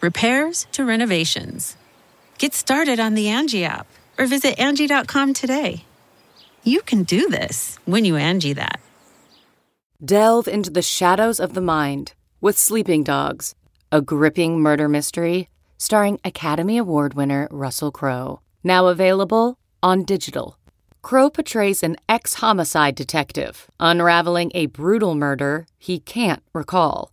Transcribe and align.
repairs 0.00 0.66
to 0.72 0.84
renovations. 0.84 1.76
Get 2.38 2.54
started 2.54 3.00
on 3.00 3.14
the 3.14 3.28
Angie 3.28 3.64
app 3.64 3.86
or 4.18 4.26
visit 4.26 4.58
Angie.com 4.58 5.34
today. 5.34 5.84
You 6.62 6.82
can 6.82 7.02
do 7.02 7.28
this 7.28 7.78
when 7.84 8.04
you 8.04 8.16
Angie 8.16 8.52
that. 8.52 8.80
Delve 10.04 10.48
into 10.48 10.70
the 10.70 10.82
shadows 10.82 11.40
of 11.40 11.54
the 11.54 11.60
mind 11.60 12.12
with 12.40 12.58
Sleeping 12.58 13.02
Dogs, 13.02 13.54
a 13.90 14.00
gripping 14.00 14.60
murder 14.60 14.88
mystery 14.88 15.48
starring 15.78 16.20
Academy 16.24 16.76
Award 16.76 17.14
winner 17.14 17.48
Russell 17.50 17.90
Crowe. 17.90 18.40
Now 18.62 18.88
available 18.88 19.58
on 19.82 20.04
digital. 20.04 20.58
Crowe 21.02 21.30
portrays 21.30 21.82
an 21.82 21.96
ex 22.08 22.34
homicide 22.34 22.94
detective 22.94 23.70
unraveling 23.80 24.50
a 24.54 24.66
brutal 24.66 25.14
murder 25.14 25.66
he 25.78 26.00
can't 26.00 26.42
recall. 26.52 27.12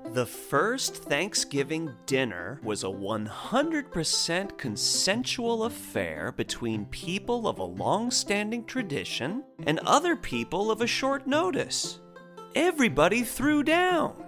The 0.13 0.25
first 0.25 1.05
Thanksgiving 1.05 1.93
dinner 2.05 2.59
was 2.63 2.83
a 2.83 2.87
100% 2.87 4.57
consensual 4.57 5.63
affair 5.63 6.33
between 6.35 6.83
people 6.87 7.47
of 7.47 7.59
a 7.59 7.63
long 7.63 8.11
standing 8.11 8.65
tradition 8.65 9.41
and 9.65 9.79
other 9.79 10.17
people 10.17 10.69
of 10.69 10.81
a 10.81 10.87
short 10.87 11.27
notice. 11.27 12.01
Everybody 12.55 13.23
threw 13.23 13.63
down. 13.63 14.21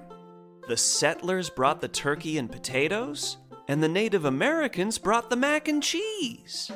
The 0.69 0.77
settlers 0.77 1.49
brought 1.49 1.81
the 1.81 1.89
turkey 1.89 2.37
and 2.37 2.49
potatoes, 2.49 3.35
and 3.67 3.83
the 3.83 3.89
Native 3.89 4.23
Americans 4.23 4.97
brought 4.97 5.29
the 5.29 5.35
mac 5.35 5.67
and 5.67 5.83
cheese. 5.83 6.71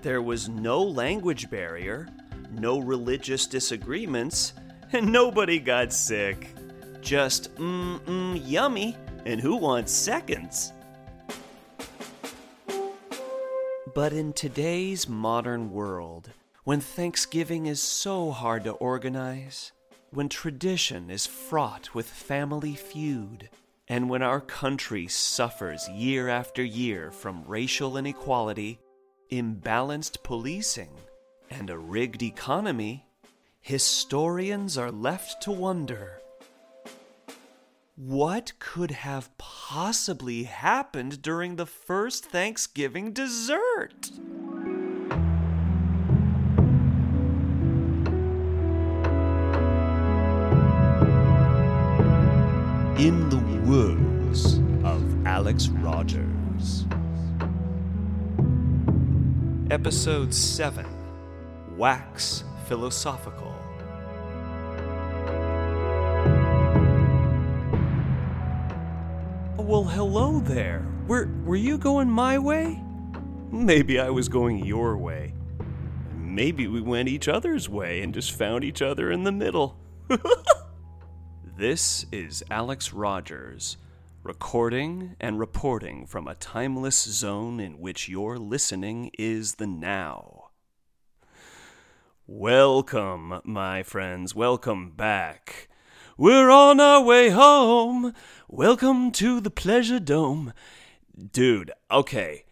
There 0.00 0.22
was 0.22 0.48
no 0.48 0.82
language 0.82 1.50
barrier, 1.50 2.08
no 2.52 2.78
religious 2.78 3.46
disagreements, 3.46 4.54
and 4.92 5.12
nobody 5.12 5.60
got 5.60 5.92
sick. 5.92 6.54
Just 7.06 7.54
mm 7.54 8.00
mm 8.00 8.42
yummy, 8.44 8.96
and 9.24 9.40
who 9.40 9.54
wants 9.54 9.92
seconds? 9.92 10.72
But 13.94 14.12
in 14.12 14.32
today's 14.32 15.08
modern 15.08 15.70
world, 15.70 16.30
when 16.64 16.80
Thanksgiving 16.80 17.66
is 17.66 17.80
so 17.80 18.32
hard 18.32 18.64
to 18.64 18.72
organize, 18.72 19.70
when 20.10 20.28
tradition 20.28 21.08
is 21.08 21.28
fraught 21.28 21.94
with 21.94 22.08
family 22.08 22.74
feud, 22.74 23.50
and 23.86 24.10
when 24.10 24.22
our 24.22 24.40
country 24.40 25.06
suffers 25.06 25.88
year 25.88 26.28
after 26.28 26.64
year 26.64 27.12
from 27.12 27.44
racial 27.46 27.96
inequality, 27.96 28.80
imbalanced 29.30 30.24
policing, 30.24 30.90
and 31.50 31.70
a 31.70 31.78
rigged 31.78 32.24
economy, 32.24 33.06
historians 33.60 34.76
are 34.76 34.90
left 34.90 35.40
to 35.42 35.52
wonder 35.52 36.20
what 37.96 38.52
could 38.58 38.90
have 38.90 39.30
possibly 39.38 40.42
happened 40.42 41.22
during 41.22 41.56
the 41.56 41.64
first 41.64 42.26
Thanksgiving 42.26 43.10
dessert? 43.12 44.10
In 52.98 53.30
the 53.30 53.42
words 53.64 54.58
of 54.84 55.26
Alex 55.26 55.68
Rogers. 55.68 56.84
Episode 59.70 60.34
7 60.34 60.84
Wax 61.78 62.44
Philosophical. 62.66 63.55
Well, 69.66 69.82
hello 69.82 70.38
there. 70.38 70.86
Were, 71.08 71.28
were 71.44 71.56
you 71.56 71.76
going 71.76 72.08
my 72.08 72.38
way? 72.38 72.80
Maybe 73.50 73.98
I 73.98 74.10
was 74.10 74.28
going 74.28 74.64
your 74.64 74.96
way. 74.96 75.34
Maybe 76.14 76.68
we 76.68 76.80
went 76.80 77.08
each 77.08 77.26
other's 77.26 77.68
way 77.68 78.00
and 78.00 78.14
just 78.14 78.30
found 78.30 78.62
each 78.62 78.80
other 78.80 79.10
in 79.10 79.24
the 79.24 79.32
middle. 79.32 79.76
this 81.58 82.06
is 82.12 82.44
Alex 82.48 82.92
Rogers, 82.92 83.76
recording 84.22 85.16
and 85.18 85.40
reporting 85.40 86.06
from 86.06 86.28
a 86.28 86.36
timeless 86.36 87.02
zone 87.02 87.58
in 87.58 87.80
which 87.80 88.08
your 88.08 88.38
listening 88.38 89.10
is 89.18 89.56
the 89.56 89.66
now. 89.66 90.50
Welcome, 92.24 93.40
my 93.42 93.82
friends. 93.82 94.32
Welcome 94.32 94.92
back. 94.92 95.68
We're 96.18 96.48
on 96.48 96.80
our 96.80 97.04
way 97.04 97.28
home. 97.28 98.14
Welcome 98.48 99.10
to 99.12 99.38
the 99.38 99.50
Pleasuredome. 99.50 100.54
Dude, 101.30 101.72
okay. 101.90 102.46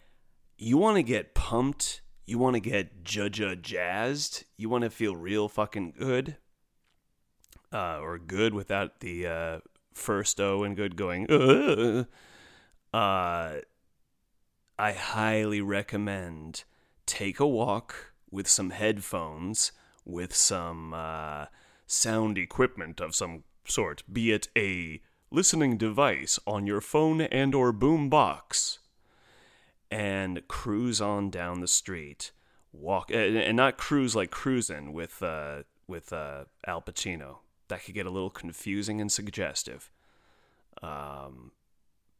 You 0.55 0.77
want 0.77 0.97
to 0.97 1.03
get 1.03 1.33
pumped? 1.33 2.03
You 2.27 2.37
want 2.37 2.53
to 2.53 2.59
get 2.59 3.03
judja 3.03 3.59
jazzed? 3.59 4.43
You 4.55 4.69
want 4.69 4.83
to 4.83 4.91
feel 4.91 5.15
real 5.15 5.49
fucking 5.49 5.95
good? 5.97 6.37
Uh, 7.73 7.97
or 8.03 8.19
good 8.19 8.53
without 8.53 8.99
the 8.99 9.25
uh, 9.25 9.59
first 9.95 10.39
O 10.39 10.63
and 10.63 10.75
good 10.75 10.95
going, 10.95 11.25
uh, 11.27 12.03
uh, 12.95 13.61
I 14.77 14.91
highly 14.91 15.61
recommend 15.61 16.65
take 17.07 17.39
a 17.39 17.47
walk 17.47 18.13
with 18.29 18.47
some 18.47 18.69
headphones, 18.69 19.71
with 20.05 20.35
some 20.35 20.93
uh, 20.93 21.47
sound 21.87 22.37
equipment 22.37 23.01
of 23.01 23.15
some 23.15 23.43
sort, 23.67 24.03
be 24.11 24.31
it 24.31 24.47
a 24.57 25.01
listening 25.31 25.77
device 25.77 26.39
on 26.47 26.65
your 26.65 26.81
phone 26.81 27.21
and 27.21 27.53
or 27.53 27.71
boom 27.71 28.09
box 28.09 28.79
and 29.91 30.47
cruise 30.47 31.01
on 31.01 31.29
down 31.29 31.59
the 31.59 31.67
street. 31.67 32.31
Walk 32.71 33.11
and 33.11 33.55
not 33.55 33.77
cruise 33.77 34.15
like 34.15 34.31
cruising 34.31 34.93
with 34.93 35.21
uh 35.23 35.63
with 35.87 36.11
uh 36.11 36.45
Al 36.67 36.81
Pacino. 36.81 37.37
That 37.67 37.83
could 37.83 37.95
get 37.95 38.05
a 38.05 38.11
little 38.11 38.29
confusing 38.29 38.99
and 38.99 39.11
suggestive. 39.11 39.89
Um 40.81 41.51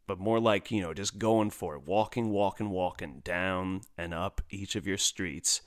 but 0.08 0.20
more 0.20 0.40
like 0.40 0.72
you 0.72 0.82
know 0.82 0.94
just 0.94 1.18
going 1.18 1.50
for 1.50 1.76
it. 1.76 1.86
Walking 1.86 2.30
walking 2.30 2.70
walking 2.70 3.22
down 3.24 3.82
and 3.98 4.14
up 4.14 4.42
each 4.50 4.76
of 4.76 4.88
your 4.88 4.98
streets 4.98 5.62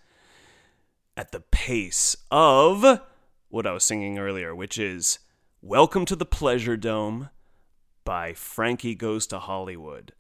at 1.17 1.33
the 1.33 1.41
pace 1.41 2.17
of 2.31 3.01
what 3.49 3.67
I 3.67 3.73
was 3.73 3.85
singing 3.85 4.19
earlier 4.19 4.55
which 4.55 4.79
is 4.79 5.19
Welcome 5.61 6.05
to 6.05 6.15
the 6.15 6.25
Pleasuredome 6.25 7.31
by 8.05 8.33
Frankie 8.33 8.95
Goes 8.95 9.27
to 9.27 9.41
Hollywood. 9.41 10.13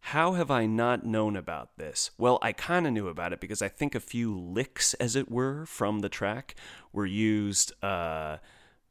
How 0.00 0.32
have 0.32 0.50
I 0.50 0.66
not 0.66 1.06
known 1.06 1.36
about 1.36 1.76
this? 1.76 2.10
Well, 2.18 2.40
I 2.42 2.50
kind 2.50 2.84
of 2.84 2.92
knew 2.92 3.06
about 3.06 3.32
it 3.32 3.38
because 3.38 3.62
I 3.62 3.68
think 3.68 3.94
a 3.94 4.00
few 4.00 4.36
licks, 4.36 4.94
as 4.94 5.14
it 5.14 5.30
were, 5.30 5.66
from 5.66 6.00
the 6.00 6.08
track 6.08 6.56
were 6.92 7.06
used 7.06 7.72
uh, 7.80 8.38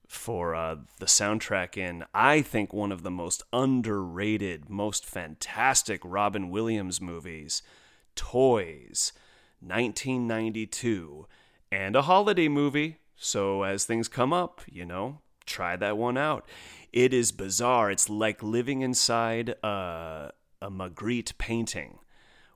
for 0.08 0.56
uh, 0.56 0.78
the 1.00 1.08
soundtrack 1.08 1.76
in, 1.76 2.06
I 2.14 2.42
think, 2.42 2.72
one 2.72 2.94
of 2.94 3.04
the 3.04 3.12
most 3.12 3.44
underrated, 3.52 4.70
most 4.70 5.06
fantastic 5.06 6.00
Robin 6.06 6.50
Williams 6.50 7.02
movies, 7.02 7.64
Toys, 8.16 9.12
1992, 9.60 11.28
and 11.70 11.98
a 11.98 12.04
holiday 12.04 12.48
movie. 12.48 13.00
So 13.18 13.64
as 13.64 13.84
things 13.84 14.08
come 14.08 14.32
up, 14.32 14.62
you 14.72 14.86
know, 14.86 15.20
try 15.46 15.76
that 15.76 15.98
one 15.98 16.18
out. 16.18 16.48
It 16.94 17.14
is 17.14 17.32
bizarre. 17.32 17.90
It's 17.92 18.10
like 18.10 18.44
living 18.44 18.82
inside 18.82 19.50
a, 19.64 20.32
a 20.62 20.70
Magritte 20.70 21.38
painting 21.38 22.00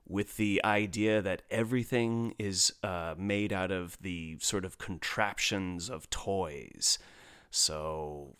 with 0.08 0.36
the 0.36 0.60
idea 0.64 1.20
that 1.20 1.42
everything 1.50 2.34
is 2.38 2.72
uh, 2.82 3.14
made 3.18 3.52
out 3.52 3.72
of 3.72 3.98
the 4.00 4.36
sort 4.40 4.64
of 4.64 4.78
contraptions 4.78 5.90
of 5.90 6.08
toys. 6.10 6.98
So 7.50 8.36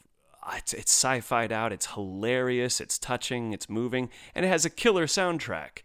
it's, 0.54 0.72
it's 0.72 0.92
sci 0.92 1.20
fied 1.20 1.50
out, 1.50 1.72
it's 1.72 1.86
hilarious, 1.94 2.80
it's 2.80 2.98
touching, 2.98 3.52
it's 3.52 3.68
moving, 3.68 4.10
and 4.34 4.44
it 4.44 4.48
has 4.48 4.64
a 4.64 4.70
killer 4.70 5.06
soundtrack. 5.06 5.78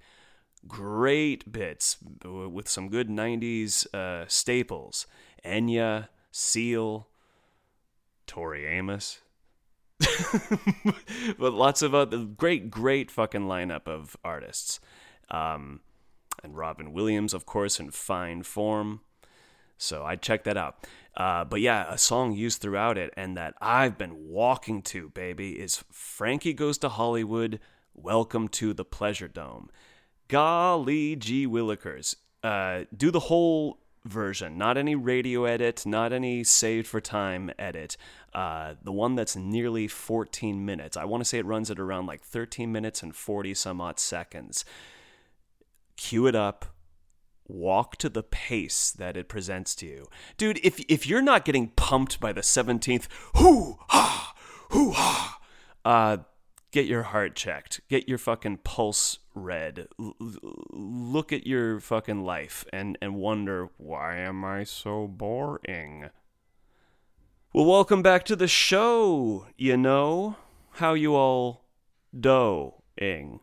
Great 0.67 1.51
bits 1.51 1.97
with 2.23 2.69
some 2.69 2.89
good 2.89 3.09
90s 3.09 3.91
uh, 3.95 4.25
staples 4.27 5.07
Enya, 5.43 6.09
Seal, 6.31 7.07
Tori 8.31 8.65
Amos. 8.65 9.19
but 11.37 11.51
lots 11.51 11.81
of 11.81 11.93
other 11.93 12.19
great, 12.19 12.71
great 12.71 13.11
fucking 13.11 13.41
lineup 13.41 13.89
of 13.89 14.15
artists. 14.23 14.79
Um, 15.29 15.81
and 16.41 16.55
Robin 16.55 16.93
Williams, 16.93 17.33
of 17.33 17.45
course, 17.45 17.77
in 17.77 17.91
fine 17.91 18.43
form. 18.43 19.01
So 19.77 20.05
I'd 20.05 20.21
check 20.21 20.45
that 20.45 20.55
out. 20.55 20.87
Uh, 21.17 21.43
but 21.43 21.59
yeah, 21.59 21.91
a 21.91 21.97
song 21.97 22.31
used 22.31 22.61
throughout 22.61 22.97
it 22.97 23.13
and 23.17 23.35
that 23.35 23.53
I've 23.59 23.97
been 23.97 24.29
walking 24.29 24.81
to, 24.83 25.09
baby, 25.09 25.59
is 25.59 25.83
Frankie 25.91 26.53
Goes 26.53 26.77
to 26.77 26.87
Hollywood. 26.87 27.59
Welcome 27.93 28.47
to 28.47 28.73
the 28.73 28.85
Pleasuredome. 28.85 29.67
Golly 30.29 31.17
gee 31.17 31.45
willikers. 31.47 32.15
Uh, 32.41 32.85
do 32.95 33.11
the 33.11 33.19
whole 33.19 33.80
version, 34.03 34.57
not 34.57 34.77
any 34.77 34.95
radio 34.95 35.45
edit, 35.45 35.85
not 35.85 36.13
any 36.13 36.43
saved 36.43 36.87
for 36.87 37.01
time 37.01 37.51
edit. 37.59 37.97
Uh, 38.33 38.75
the 38.83 38.91
one 38.91 39.15
that's 39.15 39.35
nearly 39.35 39.87
14 39.87 40.65
minutes. 40.65 40.97
I 40.97 41.05
want 41.05 41.21
to 41.21 41.25
say 41.25 41.37
it 41.37 41.45
runs 41.45 41.69
at 41.69 41.79
around 41.79 42.05
like 42.05 42.21
13 42.21 42.71
minutes 42.71 43.03
and 43.03 43.15
40 43.15 43.53
some 43.53 43.81
odd 43.81 43.99
seconds. 43.99 44.65
Cue 45.97 46.27
it 46.27 46.35
up, 46.35 46.65
walk 47.47 47.97
to 47.97 48.09
the 48.09 48.23
pace 48.23 48.91
that 48.91 49.17
it 49.17 49.29
presents 49.29 49.75
to 49.75 49.85
you. 49.85 50.07
Dude, 50.37 50.59
if 50.63 50.79
if 50.89 51.05
you're 51.05 51.21
not 51.21 51.45
getting 51.45 51.69
pumped 51.69 52.19
by 52.19 52.31
the 52.31 52.41
17th, 52.41 53.07
hoo 53.35 53.77
ha, 53.89 54.33
hoo 54.69 54.91
ha, 54.91 55.39
uh, 55.85 56.17
get 56.71 56.85
your 56.85 57.03
heart 57.03 57.35
checked. 57.35 57.81
Get 57.89 58.09
your 58.09 58.17
fucking 58.17 58.59
pulse 58.63 59.19
read. 59.33 59.87
L- 59.99 60.15
look 60.71 61.31
at 61.31 61.47
your 61.47 61.79
fucking 61.79 62.23
life 62.23 62.65
and 62.71 62.97
and 63.01 63.15
wonder 63.15 63.69
why 63.77 64.17
am 64.17 64.43
I 64.43 64.63
so 64.63 65.07
boring? 65.07 66.09
Well, 67.53 67.65
welcome 67.65 68.01
back 68.01 68.23
to 68.25 68.35
the 68.35 68.47
show. 68.47 69.47
You 69.57 69.77
know 69.77 70.37
how 70.71 70.93
you 70.93 71.15
all 71.15 71.65
doing? 72.17 73.39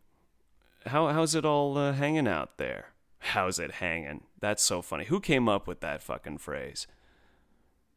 How 0.87 1.09
how's 1.09 1.35
it 1.35 1.45
all 1.45 1.77
uh, 1.77 1.93
hanging 1.93 2.29
out 2.29 2.59
there? 2.59 2.93
How's 3.19 3.59
it 3.59 3.73
hanging? 3.73 4.25
That's 4.41 4.63
so 4.63 4.81
funny. 4.81 5.07
Who 5.07 5.21
came 5.21 5.49
up 5.49 5.67
with 5.67 5.81
that 5.81 6.03
fucking 6.03 6.39
phrase? 6.39 6.87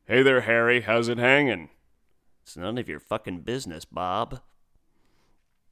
Hey 0.06 0.24
there, 0.24 0.42
Harry. 0.42 0.82
How's 0.82 1.08
it 1.08 1.18
hanging? 1.18 1.70
It's 2.44 2.58
none 2.58 2.78
of 2.78 2.90
your 2.90 3.00
fucking 3.00 3.42
business, 3.42 3.86
Bob. 3.86 4.42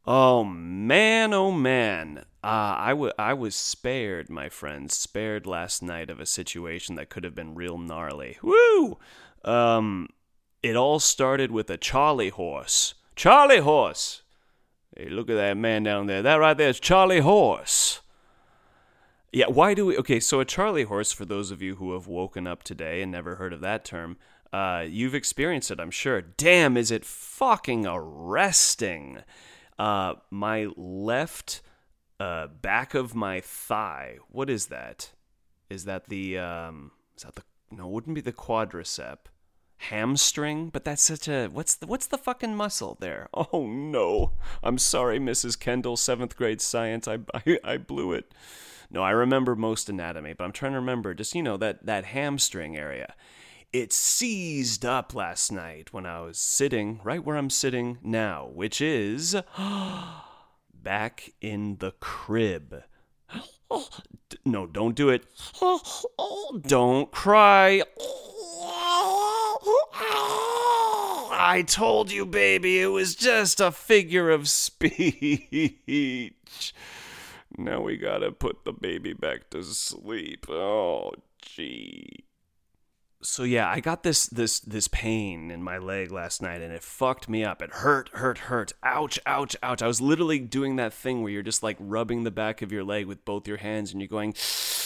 Oh 0.05 0.43
man, 0.43 1.33
oh 1.33 1.51
man. 1.51 2.25
Uh, 2.41 2.75
I, 2.77 2.89
w- 2.91 3.11
I 3.19 3.33
was 3.33 3.53
spared, 3.53 4.29
my 4.29 4.47
friends, 4.47 4.97
spared 4.97 5.45
last 5.45 5.83
night 5.83 6.09
of 6.09 6.19
a 6.21 6.25
situation 6.25 6.95
that 6.95 7.09
could 7.09 7.25
have 7.25 7.35
been 7.35 7.53
real 7.53 7.77
gnarly. 7.77 8.37
Woo! 8.41 8.97
Um, 9.43 10.07
it 10.63 10.75
all 10.75 10.99
started 10.99 11.51
with 11.51 11.69
a 11.69 11.77
Charley 11.77 12.29
horse. 12.29 12.93
Charley 13.15 13.59
horse! 13.59 14.23
Hey, 14.95 15.09
look 15.09 15.29
at 15.29 15.35
that 15.35 15.57
man 15.57 15.83
down 15.83 16.07
there. 16.07 16.21
That 16.21 16.35
right 16.35 16.57
there 16.57 16.69
is 16.69 16.79
Charley 16.79 17.19
horse. 17.19 18.01
Yeah, 19.31 19.47
why 19.47 19.73
do 19.73 19.85
we? 19.85 19.97
Okay, 19.97 20.19
so 20.19 20.39
a 20.39 20.45
Charley 20.45 20.83
horse, 20.83 21.11
for 21.11 21.25
those 21.25 21.51
of 21.51 21.61
you 21.61 21.75
who 21.75 21.93
have 21.93 22.07
woken 22.07 22.47
up 22.47 22.63
today 22.63 23.01
and 23.01 23.11
never 23.11 23.35
heard 23.35 23.53
of 23.53 23.61
that 23.61 23.85
term, 23.85 24.17
uh, 24.51 24.85
you've 24.87 25.13
experienced 25.13 25.71
it, 25.71 25.79
I'm 25.79 25.91
sure. 25.91 26.21
Damn, 26.21 26.77
is 26.77 26.89
it 26.89 27.05
fucking 27.05 27.85
arresting? 27.85 29.19
Uh, 29.79 30.15
my 30.29 30.67
left 30.75 31.61
uh, 32.19 32.47
back 32.47 32.93
of 32.93 33.15
my 33.15 33.39
thigh. 33.39 34.17
What 34.29 34.49
is 34.49 34.67
that? 34.67 35.11
Is 35.69 35.85
that 35.85 36.09
the 36.09 36.37
um? 36.37 36.91
Is 37.17 37.23
that 37.23 37.35
the 37.35 37.43
no? 37.71 37.87
Wouldn't 37.87 38.15
be 38.15 38.21
the 38.21 38.33
quadricep. 38.33 39.17
Hamstring, 39.83 40.71
but 40.71 40.83
that's 40.83 41.01
such 41.01 41.29
a 41.29 41.47
what's 41.47 41.75
the 41.75 41.87
what's 41.87 42.07
the 42.07 42.17
fucking 42.17 42.53
muscle 42.53 42.97
there? 42.99 43.29
Oh 43.53 43.65
no, 43.65 44.33
I'm 44.61 44.77
sorry, 44.77 45.19
Mrs. 45.19 45.57
Kendall, 45.57 45.95
seventh 45.95 46.35
grade 46.35 46.59
science. 46.59 47.07
I 47.07 47.19
I, 47.33 47.59
I 47.63 47.77
blew 47.77 48.11
it. 48.11 48.33
No, 48.91 49.03
I 49.03 49.11
remember 49.11 49.55
most 49.55 49.87
anatomy, 49.89 50.33
but 50.33 50.43
I'm 50.43 50.51
trying 50.51 50.71
to 50.71 50.79
remember 50.79 51.13
just, 51.13 51.35
you 51.35 51.43
know, 51.43 51.57
that, 51.57 51.85
that 51.85 52.05
hamstring 52.05 52.75
area. 52.75 53.13
It 53.71 53.93
seized 53.93 54.83
up 54.83 55.13
last 55.13 55.51
night 55.51 55.93
when 55.93 56.07
I 56.07 56.21
was 56.21 56.39
sitting 56.39 57.01
right 57.03 57.23
where 57.23 57.35
I'm 57.37 57.51
sitting 57.51 57.99
now, 58.01 58.49
which 58.51 58.81
is 58.81 59.35
back 60.73 61.33
in 61.39 61.77
the 61.77 61.91
crib. 61.99 62.83
No, 64.45 64.65
don't 64.65 64.95
do 64.95 65.09
it. 65.09 65.25
Don't 66.61 67.11
cry. 67.11 67.83
I 71.31 71.63
told 71.67 72.11
you, 72.11 72.25
baby, 72.25 72.81
it 72.81 72.87
was 72.87 73.13
just 73.13 73.59
a 73.59 73.71
figure 73.71 74.31
of 74.31 74.47
speech. 74.49 75.93
Now 77.57 77.81
we 77.81 77.97
gotta 77.97 78.31
put 78.31 78.63
the 78.63 78.71
baby 78.71 79.11
back 79.13 79.49
to 79.49 79.63
sleep. 79.63 80.45
Oh, 80.49 81.11
gee. 81.41 82.23
So 83.21 83.43
yeah, 83.43 83.69
I 83.69 83.81
got 83.81 84.03
this 84.03 84.27
this 84.27 84.61
this 84.61 84.87
pain 84.87 85.51
in 85.51 85.61
my 85.61 85.77
leg 85.77 86.09
last 86.09 86.41
night 86.41 86.61
and 86.61 86.71
it 86.71 86.81
fucked 86.81 87.27
me 87.27 87.43
up. 87.43 87.61
It 87.61 87.69
hurt, 87.71 88.09
hurt, 88.13 88.37
hurt. 88.37 88.71
Ouch, 88.81 89.19
ouch, 89.25 89.57
ouch. 89.61 89.81
I 89.81 89.87
was 89.87 89.99
literally 89.99 90.39
doing 90.39 90.77
that 90.77 90.93
thing 90.93 91.21
where 91.21 91.31
you're 91.31 91.43
just 91.43 91.61
like 91.61 91.75
rubbing 91.81 92.23
the 92.23 92.31
back 92.31 92.61
of 92.61 92.71
your 92.71 92.85
leg 92.85 93.07
with 93.07 93.25
both 93.25 93.45
your 93.45 93.57
hands 93.57 93.91
and 93.91 93.99
you're 93.99 94.07
going, 94.07 94.35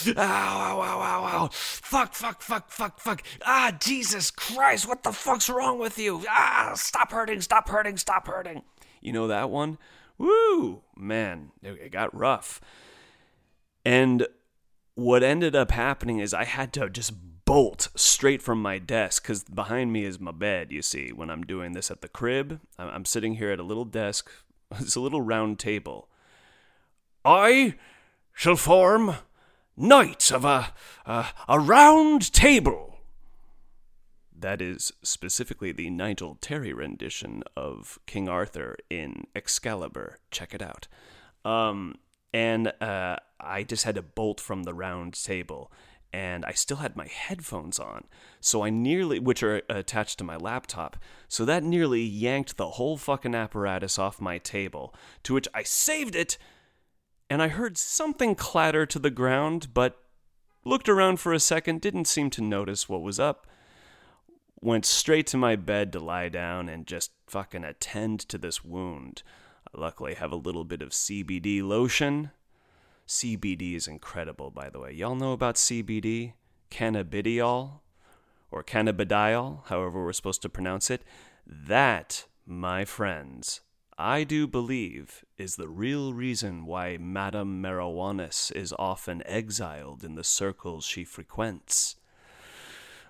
ow, 0.08 0.12
ow, 0.16 0.80
ow, 0.80 1.00
ow, 1.00 1.24
ow. 1.24 1.48
Fuck, 1.52 2.14
fuck, 2.14 2.42
fuck, 2.42 2.70
fuck, 2.72 2.98
fuck. 2.98 3.22
Ah, 3.46 3.76
Jesus 3.78 4.32
Christ, 4.32 4.88
what 4.88 5.04
the 5.04 5.12
fuck's 5.12 5.48
wrong 5.48 5.78
with 5.78 5.96
you? 5.96 6.24
Ah, 6.28 6.72
stop 6.74 7.12
hurting, 7.12 7.40
stop 7.40 7.68
hurting, 7.68 7.98
stop 7.98 8.26
hurting. 8.26 8.62
You 9.00 9.12
know 9.12 9.28
that 9.28 9.48
one? 9.48 9.78
Woo! 10.18 10.82
Man, 10.96 11.52
it 11.62 11.92
got 11.92 12.12
rough. 12.12 12.60
And 13.84 14.26
what 14.96 15.22
ended 15.22 15.54
up 15.54 15.70
happening 15.70 16.18
is 16.18 16.34
I 16.34 16.44
had 16.44 16.72
to 16.72 16.88
just 16.88 17.12
bolt 17.44 17.88
straight 17.94 18.42
from 18.42 18.60
my 18.60 18.78
desk 18.78 19.22
because 19.22 19.44
behind 19.44 19.92
me 19.92 20.04
is 20.04 20.18
my 20.18 20.32
bed, 20.32 20.72
you 20.72 20.82
see, 20.82 21.12
when 21.12 21.30
I'm 21.30 21.42
doing 21.42 21.72
this 21.72 21.90
at 21.90 22.00
the 22.00 22.08
crib. 22.08 22.60
I'm 22.78 23.04
sitting 23.04 23.34
here 23.34 23.50
at 23.50 23.60
a 23.60 23.64
little 23.64 23.84
desk, 23.84 24.30
it's 24.78 24.96
a 24.96 25.00
little 25.00 25.22
round 25.22 25.58
table. 25.58 26.08
I 27.24 27.74
shall 28.32 28.56
form 28.56 29.16
knights 29.76 30.30
of 30.30 30.44
a, 30.44 30.72
a, 31.06 31.26
a 31.48 31.58
round 31.58 32.32
table 32.32 32.98
that 34.36 34.60
is 34.60 34.92
specifically 35.02 35.72
the 35.72 35.88
Nigel 35.88 36.36
Terry 36.40 36.72
rendition 36.72 37.42
of 37.56 37.98
King 38.06 38.28
Arthur 38.28 38.76
in 38.90 39.26
Excalibur. 39.34 40.18
Check 40.30 40.52
it 40.52 40.60
out. 40.60 40.86
Um, 41.46 41.96
and 42.34 42.72
uh, 42.80 43.16
I 43.40 43.62
just 43.62 43.84
had 43.84 43.94
to 43.94 44.02
bolt 44.02 44.40
from 44.40 44.64
the 44.64 44.74
round 44.74 45.14
table, 45.14 45.72
and 46.14 46.44
I 46.44 46.52
still 46.52 46.76
had 46.76 46.94
my 46.94 47.08
headphones 47.08 47.80
on, 47.80 48.04
so 48.40 48.62
I 48.62 48.70
nearly, 48.70 49.18
which 49.18 49.42
are 49.42 49.62
attached 49.68 50.18
to 50.18 50.24
my 50.24 50.36
laptop, 50.36 50.96
so 51.26 51.44
that 51.44 51.64
nearly 51.64 52.02
yanked 52.02 52.56
the 52.56 52.70
whole 52.70 52.96
fucking 52.96 53.34
apparatus 53.34 53.98
off 53.98 54.20
my 54.20 54.38
table. 54.38 54.94
To 55.24 55.34
which 55.34 55.48
I 55.52 55.64
saved 55.64 56.14
it, 56.14 56.38
and 57.28 57.42
I 57.42 57.48
heard 57.48 57.76
something 57.76 58.36
clatter 58.36 58.86
to 58.86 59.00
the 59.00 59.10
ground, 59.10 59.74
but 59.74 60.00
looked 60.64 60.88
around 60.88 61.18
for 61.18 61.32
a 61.32 61.40
second, 61.40 61.80
didn't 61.80 62.04
seem 62.04 62.30
to 62.30 62.42
notice 62.42 62.88
what 62.88 63.02
was 63.02 63.18
up 63.18 63.48
went 64.62 64.86
straight 64.86 65.26
to 65.26 65.36
my 65.36 65.56
bed 65.56 65.92
to 65.92 66.00
lie 66.00 66.28
down 66.30 66.70
and 66.70 66.86
just 66.86 67.10
fucking 67.26 67.64
attend 67.64 68.18
to 68.20 68.38
this 68.38 68.64
wound. 68.64 69.22
I 69.74 69.78
luckily 69.78 70.14
have 70.14 70.32
a 70.32 70.36
little 70.36 70.64
bit 70.64 70.80
of 70.80 70.90
CBD 70.90 71.62
lotion. 71.62 72.30
CBD 73.06 73.74
is 73.74 73.86
incredible, 73.86 74.50
by 74.50 74.70
the 74.70 74.80
way. 74.80 74.92
Y'all 74.92 75.14
know 75.14 75.32
about 75.32 75.56
CBD? 75.56 76.32
Cannabidiol? 76.70 77.80
or 78.54 78.62
cannabidiol, 78.62 79.66
however 79.66 80.04
we're 80.04 80.12
supposed 80.12 80.40
to 80.40 80.48
pronounce 80.48 80.88
it, 80.88 81.02
that, 81.44 82.26
my 82.46 82.84
friends, 82.84 83.62
I 83.98 84.22
do 84.22 84.46
believe 84.46 85.24
is 85.36 85.56
the 85.56 85.68
real 85.68 86.14
reason 86.14 86.64
why 86.64 86.96
Madame 86.96 87.60
Marijuanis 87.60 88.52
is 88.52 88.72
often 88.78 89.24
exiled 89.26 90.04
in 90.04 90.14
the 90.14 90.22
circles 90.22 90.84
she 90.84 91.02
frequents. 91.02 91.96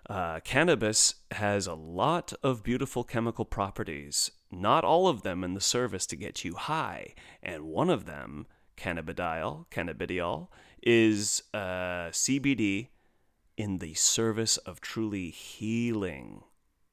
Uh, 0.09 0.41
cannabis 0.41 1.17
has 1.33 1.67
a 1.67 1.75
lot 1.75 2.33
of 2.43 2.63
beautiful 2.63 3.05
chemical 3.05 3.45
properties, 3.45 4.31
not 4.51 4.83
all 4.83 5.09
of 5.09 5.23
them 5.23 5.45
in 5.45 5.53
the 5.53 5.61
service 5.61 6.07
to 6.07 6.17
get 6.17 6.43
you 6.43 6.55
high, 6.55 7.15
and 7.43 7.65
one 7.65 7.91
of 7.91 8.07
them, 8.07 8.47
cannabidiol, 8.77 9.67
cannabidiol, 9.71 10.49
is 10.83 11.43
uh, 11.53 12.11
CBD 12.11 12.89
in 13.57 13.79
the 13.79 13.95
service 13.95 14.57
of 14.59 14.81
truly 14.81 15.31
healing, 15.31 16.43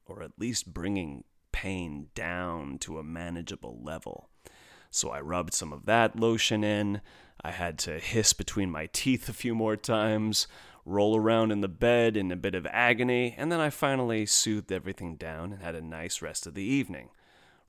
or 0.06 0.22
at 0.22 0.38
least 0.38 0.72
bringing 0.72 1.24
pain 1.52 2.08
down 2.14 2.78
to 2.78 2.98
a 2.98 3.04
manageable 3.04 3.78
level. 3.82 4.28
So 4.90 5.10
I 5.10 5.20
rubbed 5.20 5.54
some 5.54 5.72
of 5.72 5.86
that 5.86 6.18
lotion 6.18 6.62
in. 6.62 7.00
I 7.42 7.50
had 7.50 7.78
to 7.80 7.98
hiss 7.98 8.32
between 8.32 8.70
my 8.70 8.88
teeth 8.92 9.28
a 9.28 9.32
few 9.32 9.54
more 9.54 9.76
times, 9.76 10.46
roll 10.84 11.16
around 11.16 11.50
in 11.50 11.60
the 11.60 11.68
bed 11.68 12.16
in 12.16 12.30
a 12.30 12.36
bit 12.36 12.54
of 12.54 12.66
agony, 12.66 13.34
and 13.36 13.50
then 13.50 13.60
I 13.60 13.70
finally 13.70 14.26
soothed 14.26 14.70
everything 14.70 15.16
down 15.16 15.52
and 15.52 15.62
had 15.62 15.74
a 15.74 15.80
nice 15.80 16.22
rest 16.22 16.46
of 16.46 16.54
the 16.54 16.62
evening. 16.62 17.10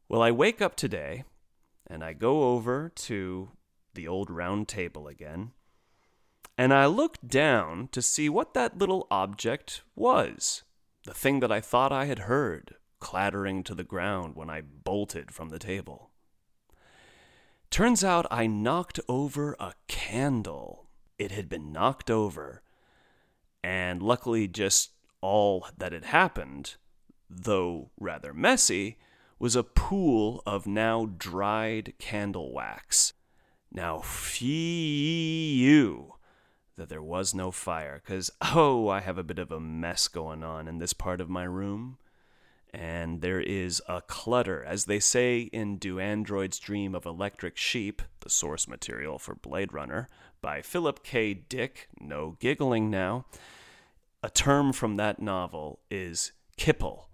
Well, 0.09 0.21
I 0.21 0.31
wake 0.31 0.61
up 0.61 0.75
today 0.75 1.23
and 1.87 2.03
I 2.03 2.13
go 2.13 2.43
over 2.53 2.91
to 2.95 3.51
the 3.93 4.07
old 4.07 4.29
round 4.29 4.67
table 4.67 5.07
again, 5.07 5.51
and 6.57 6.73
I 6.73 6.85
looked 6.85 7.27
down 7.27 7.89
to 7.91 8.01
see 8.01 8.29
what 8.29 8.53
that 8.53 8.77
little 8.77 9.07
object 9.09 9.81
was. 9.95 10.63
The 11.05 11.13
thing 11.13 11.39
that 11.39 11.51
I 11.51 11.59
thought 11.59 11.91
I 11.91 12.05
had 12.05 12.19
heard 12.19 12.75
clattering 12.99 13.63
to 13.63 13.75
the 13.75 13.83
ground 13.83 14.33
when 14.35 14.49
I 14.49 14.61
bolted 14.61 15.29
from 15.31 15.49
the 15.49 15.59
table. 15.59 16.11
Turns 17.69 18.03
out 18.03 18.25
I 18.31 18.47
knocked 18.47 18.99
over 19.09 19.57
a 19.59 19.73
candle. 19.87 20.87
It 21.17 21.31
had 21.31 21.49
been 21.49 21.73
knocked 21.73 22.09
over, 22.09 22.61
and 23.63 24.01
luckily, 24.01 24.47
just 24.47 24.91
all 25.19 25.67
that 25.77 25.91
had 25.91 26.05
happened, 26.05 26.75
though 27.29 27.89
rather 27.99 28.33
messy, 28.33 28.97
was 29.39 29.55
a 29.55 29.63
pool 29.63 30.41
of 30.45 30.65
now 30.65 31.09
dried 31.17 31.93
candle 31.99 32.53
wax. 32.53 33.13
Now, 33.73 33.99
phew 33.99 35.69
that 36.75 36.89
there 36.89 37.03
was 37.03 37.35
no 37.35 37.51
fire, 37.51 38.01
because, 38.03 38.31
oh, 38.53 38.87
I 38.87 39.01
have 39.01 39.17
a 39.17 39.23
bit 39.23 39.39
of 39.39 39.51
a 39.51 39.59
mess 39.59 40.07
going 40.07 40.43
on 40.43 40.67
in 40.67 40.79
this 40.79 40.93
part 40.93 41.21
of 41.21 41.29
my 41.29 41.43
room 41.43 41.97
and 42.73 43.21
there 43.21 43.39
is 43.39 43.81
a 43.87 44.01
clutter. 44.01 44.63
As 44.63 44.85
they 44.85 44.99
say 44.99 45.41
in 45.41 45.77
Do 45.77 45.99
Androids 45.99 46.57
Dream 46.57 46.95
of 46.95 47.05
Electric 47.05 47.55
Sheep, 47.55 48.01
the 48.21 48.29
source 48.29 48.67
material 48.67 49.19
for 49.19 49.35
Blade 49.35 49.71
Runner, 49.71 50.09
by 50.41 50.61
Philip 50.61 51.03
K. 51.03 51.33
Dick, 51.33 51.87
no 51.99 52.35
giggling 52.39 52.89
now, 52.89 53.25
a 54.23 54.29
term 54.29 54.73
from 54.73 54.95
that 54.95 55.21
novel 55.21 55.79
is 55.91 56.31
kipple, 56.57 57.05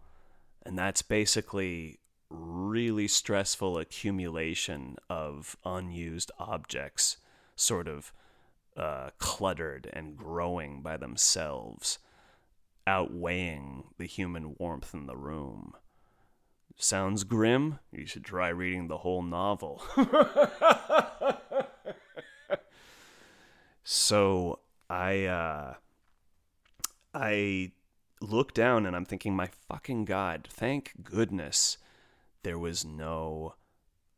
and 0.66 0.78
that's 0.78 1.02
basically 1.02 1.99
really 2.30 3.08
stressful 3.08 3.78
accumulation 3.78 4.98
of 5.10 5.56
unused 5.66 6.32
objects, 6.38 7.18
sort 7.56 7.88
of 7.88 8.14
uh, 8.78 9.10
cluttered 9.18 9.90
and 9.94 10.16
growing 10.16 10.82
by 10.82 10.98
themselves 10.98 12.00
outweighing 12.88 13.84
the 13.98 14.06
human 14.06 14.56
warmth 14.58 14.94
in 14.94 15.06
the 15.06 15.16
room. 15.16 15.74
Sounds 16.76 17.24
grim? 17.24 17.80
You 17.92 18.06
should 18.06 18.24
try 18.24 18.50
reading 18.50 18.88
the 18.88 19.00
whole 19.00 19.22
novel. 19.22 19.84
so 23.84 24.60
I 24.90 25.26
uh 25.26 25.74
I 27.14 27.74
look 28.22 28.54
down 28.54 28.86
and 28.86 28.96
I'm 28.96 29.06
thinking, 29.06 29.36
my 29.36 29.50
fucking 29.68 30.06
god, 30.06 30.48
thank 30.50 30.94
goodness 31.04 31.78
there 32.44 32.60
was 32.60 32.86
no 32.86 33.56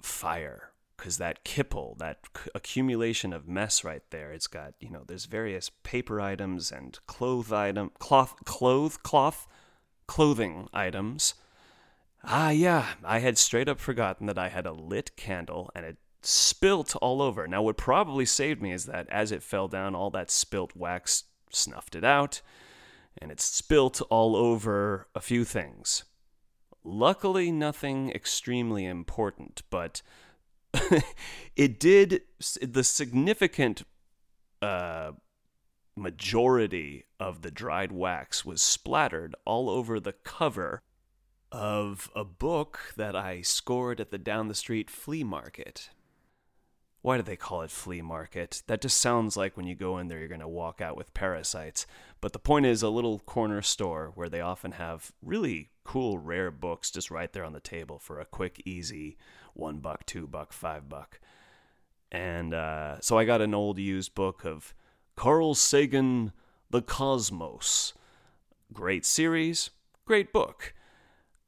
fire 0.01 0.71
because 0.97 1.17
that 1.17 1.43
kipple, 1.43 1.97
that 1.97 2.19
accumulation 2.53 3.33
of 3.33 3.47
mess 3.47 3.83
right 3.83 4.03
there, 4.11 4.31
it's 4.31 4.47
got 4.47 4.73
you 4.79 4.89
know 4.89 5.03
there's 5.07 5.25
various 5.25 5.71
paper 5.83 6.21
items 6.21 6.71
and 6.71 6.99
cloth 7.07 7.51
item, 7.51 7.91
cloth, 7.99 8.35
cloth, 8.45 9.01
cloth, 9.03 9.47
clothing 10.07 10.69
items. 10.73 11.33
Ah, 12.23 12.51
yeah, 12.51 12.89
I 13.03 13.19
had 13.19 13.39
straight 13.39 13.67
up 13.67 13.79
forgotten 13.79 14.27
that 14.27 14.37
I 14.37 14.49
had 14.49 14.67
a 14.67 14.73
lit 14.73 15.15
candle 15.15 15.71
and 15.73 15.85
it 15.85 15.97
spilt 16.21 16.95
all 16.97 17.21
over. 17.21 17.47
Now, 17.47 17.63
what 17.63 17.77
probably 17.77 18.25
saved 18.25 18.61
me 18.61 18.71
is 18.71 18.85
that 18.85 19.09
as 19.09 19.31
it 19.31 19.41
fell 19.41 19.67
down, 19.67 19.95
all 19.95 20.11
that 20.11 20.29
spilt 20.29 20.75
wax 20.75 21.23
snuffed 21.49 21.95
it 21.95 22.03
out, 22.03 22.41
and 23.17 23.31
it 23.31 23.39
spilt 23.39 24.01
all 24.09 24.35
over 24.35 25.07
a 25.15 25.19
few 25.19 25.43
things. 25.43 26.03
Luckily, 26.83 27.51
nothing 27.51 28.09
extremely 28.09 28.85
important, 28.85 29.61
but 29.69 30.01
it 31.55 31.79
did 31.79 32.21
the 32.61 32.83
significant 32.83 33.83
uh, 34.61 35.11
majority 35.95 37.05
of 37.19 37.41
the 37.41 37.51
dried 37.51 37.91
wax 37.91 38.45
was 38.45 38.61
splattered 38.61 39.35
all 39.45 39.69
over 39.69 39.99
the 39.99 40.13
cover 40.13 40.81
of 41.51 42.09
a 42.15 42.23
book 42.23 42.93
that 42.95 43.15
I 43.15 43.41
scored 43.41 43.99
at 43.99 44.11
the 44.11 44.17
down 44.17 44.47
the 44.47 44.55
street 44.55 44.89
flea 44.89 45.23
market. 45.23 45.89
Why 47.01 47.17
do 47.17 47.23
they 47.23 47.35
call 47.35 47.61
it 47.61 47.71
flea 47.71 48.01
market? 48.01 48.61
That 48.67 48.81
just 48.81 48.97
sounds 48.97 49.35
like 49.35 49.57
when 49.57 49.65
you 49.65 49.75
go 49.75 49.97
in 49.97 50.07
there, 50.07 50.19
you're 50.19 50.27
going 50.27 50.39
to 50.39 50.47
walk 50.47 50.81
out 50.81 50.95
with 50.95 51.13
parasites. 51.13 51.87
But 52.21 52.31
the 52.31 52.39
point 52.39 52.67
is, 52.67 52.83
a 52.83 52.89
little 52.89 53.19
corner 53.19 53.61
store 53.63 54.11
where 54.13 54.29
they 54.29 54.39
often 54.39 54.73
have 54.73 55.11
really 55.21 55.70
cool, 55.83 56.17
rare 56.17 56.51
books 56.51 56.91
just 56.91 57.11
right 57.11 57.31
there 57.31 57.43
on 57.43 57.53
the 57.53 57.59
table 57.59 57.99
for 57.99 58.19
a 58.19 58.25
quick, 58.25 58.61
easy 58.65 59.17
one 59.53 59.79
buck, 59.79 60.05
two 60.05 60.27
buck, 60.27 60.53
five 60.53 60.87
buck. 60.87 61.19
And 62.11 62.53
uh, 62.53 62.99
so 62.99 63.17
I 63.17 63.25
got 63.25 63.41
an 63.41 63.53
old 63.53 63.79
used 63.79 64.15
book 64.15 64.43
of 64.43 64.73
Carl 65.15 65.55
Sagan, 65.55 66.33
The 66.69 66.81
Cosmos. 66.81 67.93
Great 68.73 69.05
series, 69.05 69.71
great 70.05 70.31
book. 70.31 70.73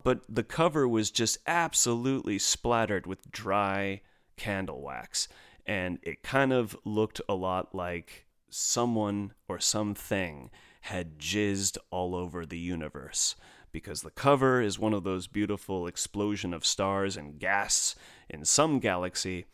But 0.03 0.21
the 0.27 0.43
cover 0.43 0.87
was 0.87 1.11
just 1.11 1.37
absolutely 1.47 2.37
splattered 2.39 3.07
with 3.07 3.31
dry 3.31 4.01
candle 4.35 4.81
wax. 4.81 5.27
And 5.65 5.99
it 6.01 6.23
kind 6.23 6.51
of 6.51 6.75
looked 6.83 7.21
a 7.29 7.35
lot 7.35 7.73
like 7.73 8.25
someone 8.49 9.33
or 9.47 9.59
something 9.59 10.49
had 10.81 11.17
jizzed 11.17 11.77
all 11.89 12.13
over 12.13 12.45
the 12.45 12.57
universe 12.57 13.35
because 13.73 14.03
the 14.03 14.11
cover 14.11 14.61
is 14.61 14.79
one 14.79 14.93
of 14.93 15.03
those 15.03 15.27
beautiful 15.27 15.87
explosion 15.87 16.53
of 16.53 16.65
stars 16.65 17.17
and 17.17 17.39
gas 17.39 17.95
in 18.29 18.45
some 18.45 18.79
galaxy. 18.79 19.45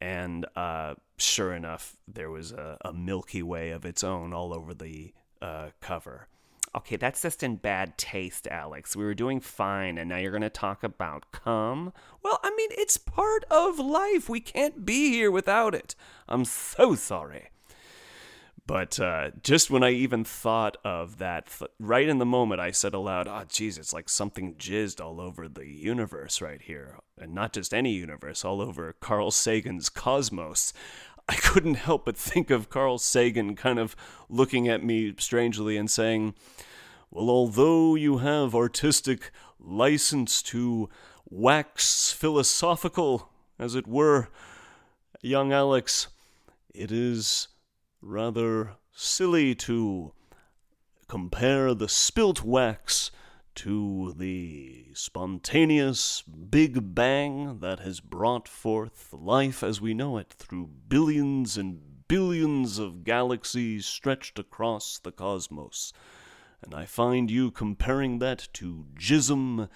And 0.00 0.44
uh, 0.56 0.94
sure 1.16 1.54
enough 1.54 1.96
there 2.06 2.30
was 2.30 2.52
a, 2.52 2.76
a, 2.84 2.92
milky 2.92 3.42
way 3.42 3.70
of 3.70 3.84
its 3.86 4.02
own 4.02 4.32
all 4.32 4.52
over 4.52 4.74
the 4.74 5.14
uh, 5.40 5.68
cover. 5.80 6.26
Okay 6.74 6.96
that's 6.96 7.22
just 7.22 7.42
in 7.42 7.56
bad 7.56 7.96
taste 7.98 8.46
alex. 8.48 8.94
We 8.94 9.04
were 9.04 9.14
doing 9.14 9.40
fine 9.40 9.98
and 9.98 10.08
now 10.08 10.16
you're 10.18 10.30
going 10.30 10.42
to 10.42 10.50
talk 10.50 10.82
about 10.82 11.32
cum? 11.32 11.92
Well 12.22 12.40
i 12.42 12.50
mean 12.56 12.70
it's 12.72 12.96
part 12.96 13.44
of 13.50 13.78
life. 13.78 14.28
We 14.28 14.40
can't 14.40 14.84
be 14.84 15.10
here 15.10 15.30
without 15.30 15.74
it. 15.74 15.94
I'm 16.28 16.44
so 16.44 16.94
sorry 16.94 17.50
but 18.66 19.00
uh, 19.00 19.30
just 19.42 19.70
when 19.70 19.82
I 19.82 19.90
even 19.90 20.24
thought 20.24 20.76
of 20.84 21.18
that, 21.18 21.48
th- 21.58 21.70
right 21.78 22.08
in 22.08 22.18
the 22.18 22.26
moment, 22.26 22.60
I 22.60 22.70
said 22.70 22.94
aloud, 22.94 23.26
"Oh, 23.26 23.44
geez, 23.48 23.78
it's 23.78 23.92
like 23.92 24.08
something 24.08 24.54
jizzed 24.54 25.00
all 25.00 25.20
over 25.20 25.48
the 25.48 25.66
universe 25.66 26.40
right 26.40 26.60
here, 26.60 26.98
and 27.18 27.34
not 27.34 27.52
just 27.52 27.74
any 27.74 27.92
universe, 27.92 28.44
all 28.44 28.60
over 28.60 28.92
Carl 28.92 29.30
Sagan's 29.30 29.88
cosmos." 29.88 30.72
I 31.28 31.36
couldn't 31.36 31.74
help 31.74 32.06
but 32.06 32.16
think 32.16 32.50
of 32.50 32.70
Carl 32.70 32.98
Sagan 32.98 33.54
kind 33.54 33.78
of 33.78 33.94
looking 34.28 34.66
at 34.68 34.82
me 34.82 35.14
strangely 35.18 35.76
and 35.76 35.90
saying, 35.90 36.34
"Well, 37.10 37.30
although 37.30 37.94
you 37.94 38.18
have 38.18 38.54
artistic 38.54 39.30
license 39.58 40.42
to 40.42 40.88
wax 41.28 42.12
philosophical, 42.12 43.30
as 43.58 43.74
it 43.74 43.86
were, 43.86 44.28
young 45.22 45.52
Alex, 45.52 46.08
it 46.74 46.90
is." 46.90 47.48
Rather 48.00 48.76
silly 48.92 49.54
to 49.54 50.12
compare 51.08 51.74
the 51.74 51.88
spilt 51.88 52.42
wax 52.42 53.10
to 53.54 54.14
the 54.16 54.86
spontaneous 54.94 56.22
Big 56.22 56.94
Bang 56.94 57.58
that 57.60 57.80
has 57.80 58.00
brought 58.00 58.48
forth 58.48 59.12
life 59.12 59.62
as 59.62 59.80
we 59.80 59.92
know 59.92 60.18
it 60.18 60.32
through 60.32 60.70
billions 60.88 61.56
and 61.56 61.80
billions 62.08 62.78
of 62.78 63.04
galaxies 63.04 63.86
stretched 63.86 64.38
across 64.38 64.98
the 64.98 65.12
cosmos. 65.12 65.92
and 66.62 66.74
I 66.74 66.84
find 66.84 67.30
you 67.30 67.50
comparing 67.50 68.18
that 68.18 68.48
to 68.54 68.86
jism 68.98 69.68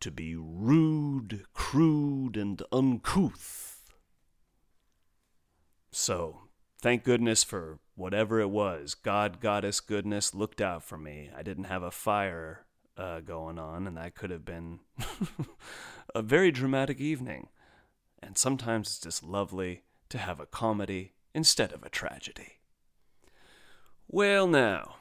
to 0.00 0.10
be 0.10 0.34
rude, 0.36 1.44
crude, 1.52 2.36
and 2.36 2.62
uncouth. 2.72 3.82
So, 5.90 6.48
thank 6.82 7.04
goodness 7.04 7.44
for 7.44 7.78
whatever 7.94 8.40
it 8.40 8.50
was. 8.50 8.94
God, 8.94 9.40
goddess, 9.40 9.80
goodness 9.80 10.34
looked 10.34 10.60
out 10.60 10.82
for 10.82 10.98
me. 10.98 11.30
I 11.34 11.42
didn't 11.42 11.64
have 11.64 11.82
a 11.82 11.90
fire 11.90 12.66
uh, 12.98 13.20
going 13.20 13.58
on, 13.58 13.86
and 13.86 13.96
that 13.96 14.14
could 14.14 14.30
have 14.30 14.44
been 14.44 14.80
a 16.14 16.20
very 16.20 16.50
dramatic 16.50 17.00
evening. 17.00 17.48
And 18.22 18.36
sometimes 18.36 18.88
it's 18.88 19.00
just 19.00 19.24
lovely 19.24 19.84
to 20.10 20.18
have 20.18 20.40
a 20.40 20.46
comedy 20.46 21.14
instead 21.34 21.72
of 21.72 21.82
a 21.82 21.88
tragedy. 21.88 22.58
Well, 24.08 24.46
now, 24.46 24.96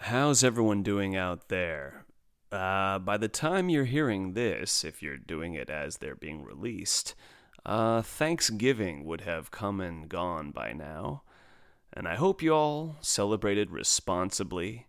how's 0.00 0.44
everyone 0.44 0.82
doing 0.82 1.16
out 1.16 1.48
there? 1.48 2.04
Uh, 2.52 2.98
by 2.98 3.16
the 3.16 3.28
time 3.28 3.68
you're 3.68 3.84
hearing 3.84 4.34
this, 4.34 4.84
if 4.84 5.02
you're 5.02 5.16
doing 5.16 5.54
it 5.54 5.70
as 5.70 5.96
they're 5.96 6.14
being 6.14 6.44
released, 6.44 7.14
uh, 7.66 8.00
Thanksgiving 8.00 9.04
would 9.04 9.22
have 9.22 9.50
come 9.50 9.80
and 9.80 10.08
gone 10.08 10.52
by 10.52 10.72
now. 10.72 11.22
And 11.92 12.06
I 12.06 12.14
hope 12.14 12.40
you 12.42 12.54
all 12.54 12.96
celebrated 13.00 13.70
responsibly. 13.70 14.86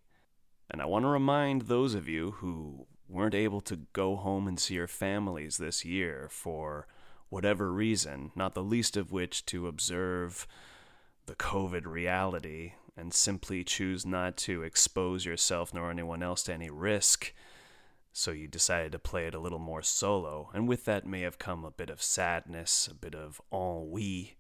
And 0.69 0.81
I 0.81 0.86
want 0.86 1.03
to 1.03 1.10
remind 1.10 1.63
those 1.63 1.96
of 1.96 2.07
you 2.07 2.31
who 2.31 2.86
weren't 3.10 3.34
able 3.34 3.62
to 3.62 3.77
go 3.93 4.15
home 4.15 4.48
and 4.48 4.60
see 4.60 4.75
your 4.75 4.88
families 4.88 5.57
this 5.57 5.84
year 5.84 6.27
for 6.29 6.88
whatever 7.29 7.72
reason, 7.72 8.31
not 8.36 8.53
the 8.53 8.63
least 8.63 8.96
of 8.96 9.12
which 9.12 9.46
to 9.48 9.67
observe 9.67 10.46
the 11.25 11.36
COVID 11.36 11.86
reality 11.86 12.74
and 12.96 13.13
simply 13.13 13.63
choose 13.63 14.05
not 14.05 14.38
to 14.38 14.62
expose 14.63 15.25
yourself 15.25 15.74
nor 15.74 15.89
anyone 15.89 16.22
else 16.22 16.43
to 16.43 16.53
any 16.53 16.69
risk. 16.69 17.34
So 18.17 18.31
you 18.31 18.47
decided 18.47 18.93
to 18.93 19.00
play 19.00 19.27
it 19.27 19.36
a 19.36 19.39
little 19.39 19.59
more 19.59 19.83
solo, 19.83 20.50
and 20.51 20.67
with 20.67 20.86
that 20.86 21.05
may 21.05 21.21
have 21.21 21.38
come 21.38 21.63
a 21.63 21.69
bit 21.69 21.91
of 21.91 22.01
sadness, 22.01 22.88
a 22.89 22.95
bit 22.95 23.13
of 23.13 23.39
ennui. 23.53 24.38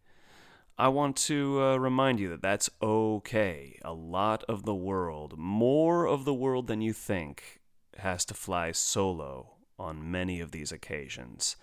I 0.79 0.87
want 0.87 1.15
to 1.27 1.61
uh, 1.61 1.77
remind 1.77 2.19
you 2.19 2.27
that 2.29 2.41
that's 2.41 2.71
okay. 2.81 3.77
A 3.85 3.93
lot 3.93 4.43
of 4.49 4.65
the 4.65 4.73
world, 4.73 5.37
more 5.37 6.07
of 6.07 6.25
the 6.25 6.33
world 6.33 6.65
than 6.65 6.81
you 6.81 6.91
think, 6.91 7.61
has 7.99 8.25
to 8.25 8.33
fly 8.33 8.71
solo 8.71 9.51
on 9.77 10.09
many 10.09 10.39
of 10.39 10.49
these 10.49 10.71
occasions. 10.71 11.55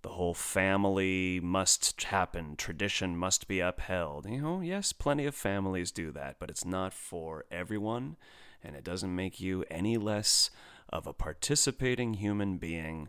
The 0.00 0.08
whole 0.08 0.34
family 0.34 1.38
must 1.38 2.02
happen, 2.02 2.56
tradition 2.56 3.14
must 3.14 3.46
be 3.46 3.60
upheld. 3.60 4.26
You 4.26 4.40
know, 4.40 4.60
yes, 4.62 4.94
plenty 4.94 5.26
of 5.26 5.34
families 5.34 5.90
do 5.90 6.12
that, 6.12 6.36
but 6.38 6.48
it's 6.48 6.64
not 6.64 6.94
for 6.94 7.44
everyone, 7.50 8.16
and 8.64 8.74
it 8.74 8.84
doesn't 8.84 9.14
make 9.14 9.38
you 9.38 9.66
any 9.70 9.98
less 9.98 10.48
of 10.88 11.06
a 11.06 11.12
participating 11.12 12.14
human 12.14 12.58
being 12.58 13.08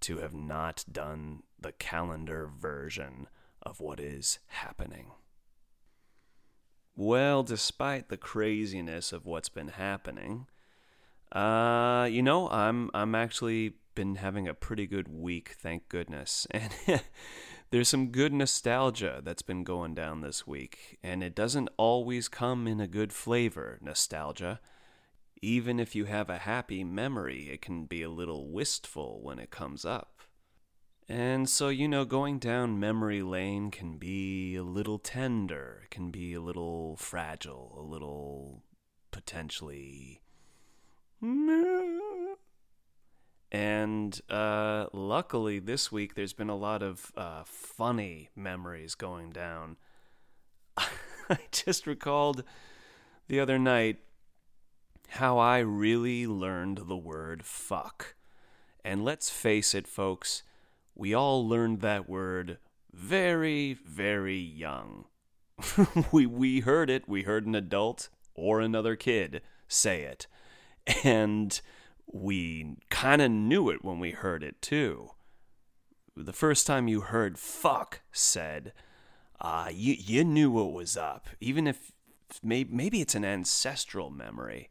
to 0.00 0.18
have 0.18 0.34
not 0.34 0.84
done 0.90 1.42
the 1.58 1.72
calendar 1.72 2.46
version 2.46 3.26
of 3.62 3.80
what 3.80 4.00
is 4.00 4.38
happening. 4.48 5.12
Well, 6.96 7.42
despite 7.42 8.08
the 8.08 8.16
craziness 8.16 9.12
of 9.12 9.26
what's 9.26 9.48
been 9.48 9.68
happening, 9.68 10.46
uh, 11.32 12.08
you 12.10 12.22
know, 12.22 12.48
I'm 12.50 12.90
I'm 12.94 13.14
actually 13.14 13.74
been 13.94 14.16
having 14.16 14.46
a 14.46 14.54
pretty 14.54 14.86
good 14.86 15.08
week, 15.08 15.56
thank 15.58 15.88
goodness. 15.88 16.46
And 16.86 17.02
there's 17.70 17.88
some 17.88 18.12
good 18.12 18.32
nostalgia 18.32 19.20
that's 19.24 19.42
been 19.42 19.64
going 19.64 19.94
down 19.94 20.20
this 20.20 20.46
week, 20.46 20.98
and 21.02 21.24
it 21.24 21.34
doesn't 21.34 21.70
always 21.76 22.28
come 22.28 22.68
in 22.68 22.78
a 22.78 22.86
good 22.86 23.12
flavor, 23.12 23.78
nostalgia. 23.82 24.60
Even 25.44 25.78
if 25.78 25.94
you 25.94 26.06
have 26.06 26.30
a 26.30 26.38
happy 26.38 26.84
memory, 26.84 27.50
it 27.52 27.60
can 27.60 27.84
be 27.84 28.02
a 28.02 28.08
little 28.08 28.48
wistful 28.48 29.20
when 29.22 29.38
it 29.38 29.50
comes 29.50 29.84
up. 29.84 30.20
And 31.06 31.48
so, 31.50 31.68
you 31.68 31.86
know, 31.86 32.06
going 32.06 32.38
down 32.38 32.80
memory 32.80 33.22
lane 33.22 33.70
can 33.70 33.98
be 33.98 34.56
a 34.56 34.62
little 34.62 34.98
tender, 34.98 35.82
can 35.90 36.10
be 36.10 36.32
a 36.32 36.40
little 36.40 36.96
fragile, 36.96 37.76
a 37.78 37.82
little 37.82 38.62
potentially 39.10 40.22
and 43.50 44.20
uh, 44.28 44.86
luckily, 44.92 45.58
this 45.58 45.90
week 45.92 46.14
there's 46.14 46.32
been 46.32 46.50
a 46.50 46.56
lot 46.56 46.82
of 46.82 47.12
uh, 47.16 47.44
funny 47.46 48.30
memories 48.34 48.94
going 48.94 49.30
down. 49.30 49.76
I 50.76 51.38
just 51.50 51.86
recalled 51.86 52.44
the 53.28 53.40
other 53.40 53.58
night 53.58 53.98
how 55.08 55.38
I 55.38 55.58
really 55.58 56.26
learned 56.26 56.82
the 56.86 56.96
word 56.96 57.44
fuck. 57.44 58.14
And 58.84 59.04
let's 59.04 59.30
face 59.30 59.74
it, 59.74 59.86
folks, 59.86 60.42
we 60.94 61.14
all 61.14 61.46
learned 61.46 61.80
that 61.80 62.08
word 62.08 62.58
very, 62.92 63.72
very 63.72 64.38
young. 64.38 65.06
we, 66.12 66.26
we 66.26 66.60
heard 66.60 66.90
it, 66.90 67.08
we 67.08 67.22
heard 67.22 67.46
an 67.46 67.54
adult 67.54 68.08
or 68.34 68.60
another 68.60 68.96
kid 68.96 69.40
say 69.68 70.02
it. 70.02 70.26
And 71.02 71.60
we 72.06 72.76
kind 72.90 73.22
of 73.22 73.30
knew 73.30 73.70
it 73.70 73.84
when 73.84 73.98
we 73.98 74.10
heard 74.10 74.42
it 74.42 74.60
too. 74.60 75.10
The 76.16 76.32
first 76.32 76.66
time 76.66 76.86
you 76.86 77.00
heard 77.00 77.38
fuck 77.38 78.02
said, 78.12 78.72
uh, 79.40 79.68
you, 79.72 79.94
you 79.98 80.24
knew 80.24 80.50
what 80.50 80.72
was 80.72 80.96
up, 80.96 81.28
even 81.40 81.66
if 81.66 81.92
maybe, 82.42 82.72
maybe 82.72 83.00
it's 83.00 83.14
an 83.14 83.24
ancestral 83.24 84.10
memory. 84.10 84.70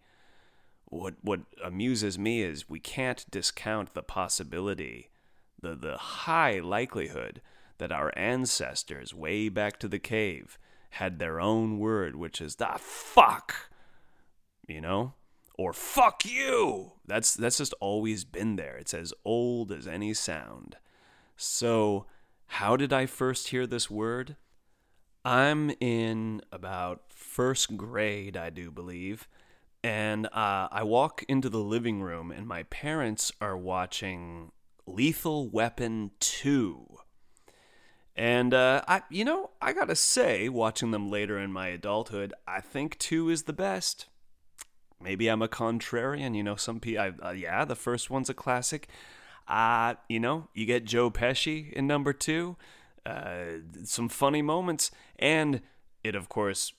What, 0.94 1.16
what 1.22 1.42
amuses 1.64 2.18
me 2.18 2.42
is 2.42 2.70
we 2.70 2.80
can't 2.80 3.30
discount 3.32 3.94
the 3.94 4.04
possibility, 4.04 5.10
the, 5.62 5.76
the 5.76 5.98
high 5.98 6.60
likelihood 6.60 7.42
that 7.78 7.92
our 7.92 8.12
ancestors, 8.16 9.14
way 9.14 9.50
back 9.50 9.80
to 9.80 9.88
the 9.88 10.00
cave, 10.00 10.58
had 10.92 11.20
their 11.20 11.40
own 11.40 11.80
word, 11.80 12.16
which 12.16 12.40
is 12.40 12.56
the 12.56 12.70
fuck. 12.78 13.70
You 14.68 14.82
know? 14.82 15.14
or 15.58 15.74
fuck 15.74 16.26
you. 16.26 16.94
That's 17.06 17.34
that's 17.34 17.58
just 17.58 17.74
always 17.80 18.24
been 18.24 18.56
there. 18.56 18.76
It's 18.78 18.94
as 18.94 19.14
old 19.24 19.72
as 19.72 19.88
any 19.88 20.14
sound. 20.14 20.78
So, 21.36 22.06
how 22.48 22.76
did 22.78 22.94
I 22.94 23.06
first 23.06 23.50
hear 23.50 23.68
this 23.68 23.90
word? 23.90 24.36
I'm 25.26 25.72
in 25.80 26.42
about 26.52 27.04
first 27.10 27.78
grade, 27.78 28.36
I 28.36 28.50
do 28.50 28.72
believe, 28.72 29.28
and 29.84 30.28
uh, 30.28 30.70
I 30.72 30.84
walk 30.84 31.24
into 31.28 31.50
the 31.50 31.60
living 31.60 32.02
room, 32.02 32.32
and 32.32 32.48
my 32.48 32.64
parents 32.64 33.32
are 33.42 33.58
watching 33.58 34.52
Lethal 34.86 35.50
Weapon 35.50 36.12
2. 36.20 36.98
And 38.16 38.54
uh, 38.54 38.84
I, 38.88 39.02
you 39.10 39.26
know, 39.26 39.50
I 39.62 39.74
gotta 39.74 39.96
say, 39.96 40.48
watching 40.48 40.92
them 40.92 41.10
later 41.10 41.38
in 41.40 41.52
my 41.52 41.68
adulthood, 41.68 42.34
I 42.48 42.62
think 42.62 43.00
two 43.00 43.30
is 43.30 43.44
the 43.44 43.54
best 43.54 44.08
maybe 45.04 45.28
I'm 45.28 45.42
a 45.42 45.48
contrarian. 45.48 46.36
You 46.36 46.44
know, 46.44 46.56
some 46.56 46.80
people, 46.80 47.12
uh, 47.22 47.32
yeah, 47.32 47.66
the 47.66 47.76
first 47.76 48.10
one's 48.10 48.30
a 48.30 48.34
classic. 48.34 48.88
Uh, 49.48 49.96
you 50.08 50.20
know, 50.20 50.48
you 50.54 50.66
get 50.66 50.86
Joe 50.86 51.12
Pesci 51.12 51.72
in 51.74 51.86
number 51.86 52.14
two. 52.14 52.56
Uh, 53.06 53.60
some 53.84 54.08
funny 54.08 54.42
moments. 54.42 54.90
And 55.20 55.62
it, 56.04 56.16
of 56.16 56.30
course, 56.30 56.74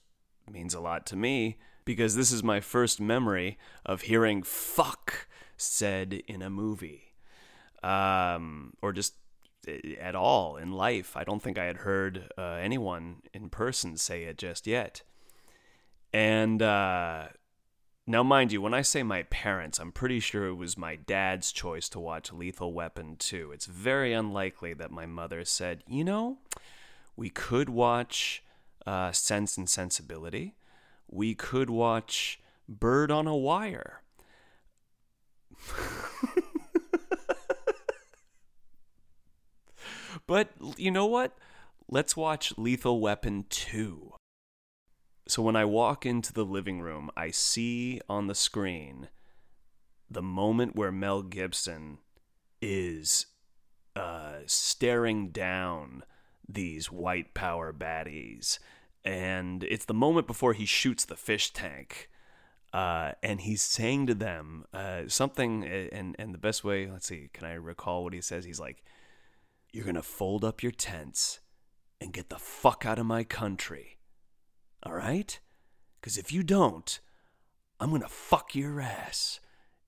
means 0.51 0.73
a 0.73 0.79
lot 0.79 1.05
to 1.07 1.15
me 1.15 1.57
because 1.85 2.15
this 2.15 2.31
is 2.31 2.43
my 2.43 2.59
first 2.59 2.99
memory 2.99 3.57
of 3.85 4.01
hearing 4.01 4.43
fuck 4.43 5.27
said 5.55 6.13
in 6.27 6.41
a 6.41 6.49
movie. 6.49 7.13
Um, 7.83 8.73
or 8.81 8.91
just 8.91 9.13
eh, 9.67 9.93
at 9.99 10.15
all 10.15 10.57
in 10.57 10.71
life. 10.71 11.15
I 11.15 11.23
don't 11.23 11.41
think 11.41 11.57
I 11.59 11.65
had 11.65 11.77
heard 11.77 12.29
uh, 12.37 12.57
anyone 12.59 13.17
in 13.33 13.49
person 13.49 13.95
say 13.97 14.23
it 14.23 14.37
just 14.37 14.65
yet. 14.65 15.03
And 16.11 16.61
uh, 16.61 17.27
now, 18.07 18.21
mind 18.21 18.51
you, 18.51 18.61
when 18.61 18.73
I 18.73 18.83
say 18.83 19.01
my 19.01 19.23
parents, 19.23 19.79
I'm 19.79 19.91
pretty 19.91 20.19
sure 20.19 20.45
it 20.45 20.53
was 20.55 20.77
my 20.77 20.95
dad's 20.95 21.51
choice 21.51 21.89
to 21.89 21.99
watch 21.99 22.31
Lethal 22.31 22.71
Weapon 22.71 23.15
2. 23.17 23.51
It's 23.51 23.65
very 23.65 24.13
unlikely 24.13 24.73
that 24.75 24.91
my 24.91 25.05
mother 25.07 25.43
said, 25.43 25.83
you 25.87 26.03
know, 26.03 26.37
we 27.15 27.29
could 27.29 27.67
watch 27.69 28.43
uh, 28.85 29.11
Sense 29.11 29.57
and 29.57 29.67
Sensibility. 29.67 30.53
We 31.15 31.33
could 31.33 31.69
watch 31.69 32.41
Bird 32.67 33.09
on 33.09 33.25
a 33.25 33.37
Wire. 33.37 34.01
but 40.27 40.49
you 40.75 40.91
know 40.91 41.05
what? 41.05 41.37
Let's 41.87 42.17
watch 42.17 42.57
Lethal 42.57 42.99
Weapon 42.99 43.45
2. 43.49 44.11
So 45.29 45.41
when 45.41 45.55
I 45.55 45.63
walk 45.63 46.05
into 46.05 46.33
the 46.33 46.43
living 46.43 46.81
room, 46.81 47.09
I 47.15 47.31
see 47.31 48.01
on 48.09 48.27
the 48.27 48.35
screen 48.35 49.07
the 50.09 50.21
moment 50.21 50.75
where 50.75 50.91
Mel 50.91 51.21
Gibson 51.21 51.99
is 52.61 53.27
uh, 53.95 54.39
staring 54.47 55.29
down 55.29 56.03
these 56.47 56.91
white 56.91 57.33
power 57.33 57.71
baddies. 57.71 58.59
And 59.05 59.63
it's 59.63 59.85
the 59.85 59.93
moment 59.93 60.25
before 60.25 60.53
he 60.53 60.65
shoots 60.65 61.05
the 61.05 61.15
fish 61.15 61.53
tank. 61.53 62.09
Uh, 62.73 63.13
and 63.23 63.39
he's 63.39 63.61
saying 63.61 64.07
to 64.07 64.13
them 64.13 64.65
uh, 64.73 65.03
something, 65.07 65.63
and 65.63 66.13
and 66.19 66.33
the 66.33 66.37
best 66.37 66.65
way, 66.65 66.91
let's 66.91 67.07
see, 67.07 67.29
can 67.31 67.45
I 67.45 67.53
recall 67.53 68.03
what 68.03 68.11
he 68.11 68.19
says? 68.19 68.43
He's 68.43 68.59
like, 68.59 68.83
"You're 69.71 69.85
gonna 69.85 70.03
fold 70.03 70.43
up 70.43 70.61
your 70.61 70.73
tents 70.73 71.39
and 72.01 72.11
get 72.11 72.29
the 72.29 72.37
fuck 72.37 72.85
out 72.85 72.99
of 72.99 73.05
my 73.05 73.23
country, 73.23 73.99
all 74.83 74.93
right? 74.93 75.39
Because 76.01 76.17
if 76.17 76.33
you 76.33 76.43
don't, 76.43 76.99
I'm 77.79 77.91
gonna 77.91 78.09
fuck 78.09 78.55
your 78.55 78.81
ass 78.81 79.39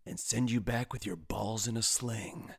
and 0.05 0.17
send 0.17 0.49
you 0.49 0.61
back 0.61 0.93
with 0.93 1.05
your 1.05 1.17
balls 1.17 1.67
in 1.67 1.75
a 1.75 1.83
sling." 1.83 2.53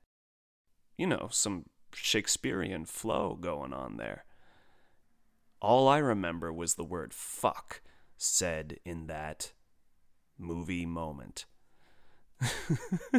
You 0.98 1.06
know, 1.06 1.28
some 1.30 1.70
Shakespearean 1.94 2.84
flow 2.84 3.38
going 3.40 3.72
on 3.72 3.96
there. 3.96 4.26
All 5.60 5.88
I 5.88 5.98
remember 5.98 6.52
was 6.52 6.74
the 6.74 6.84
word 6.84 7.12
fuck 7.12 7.80
said 8.16 8.78
in 8.84 9.06
that 9.08 9.52
movie 10.38 10.86
moment. 10.86 11.46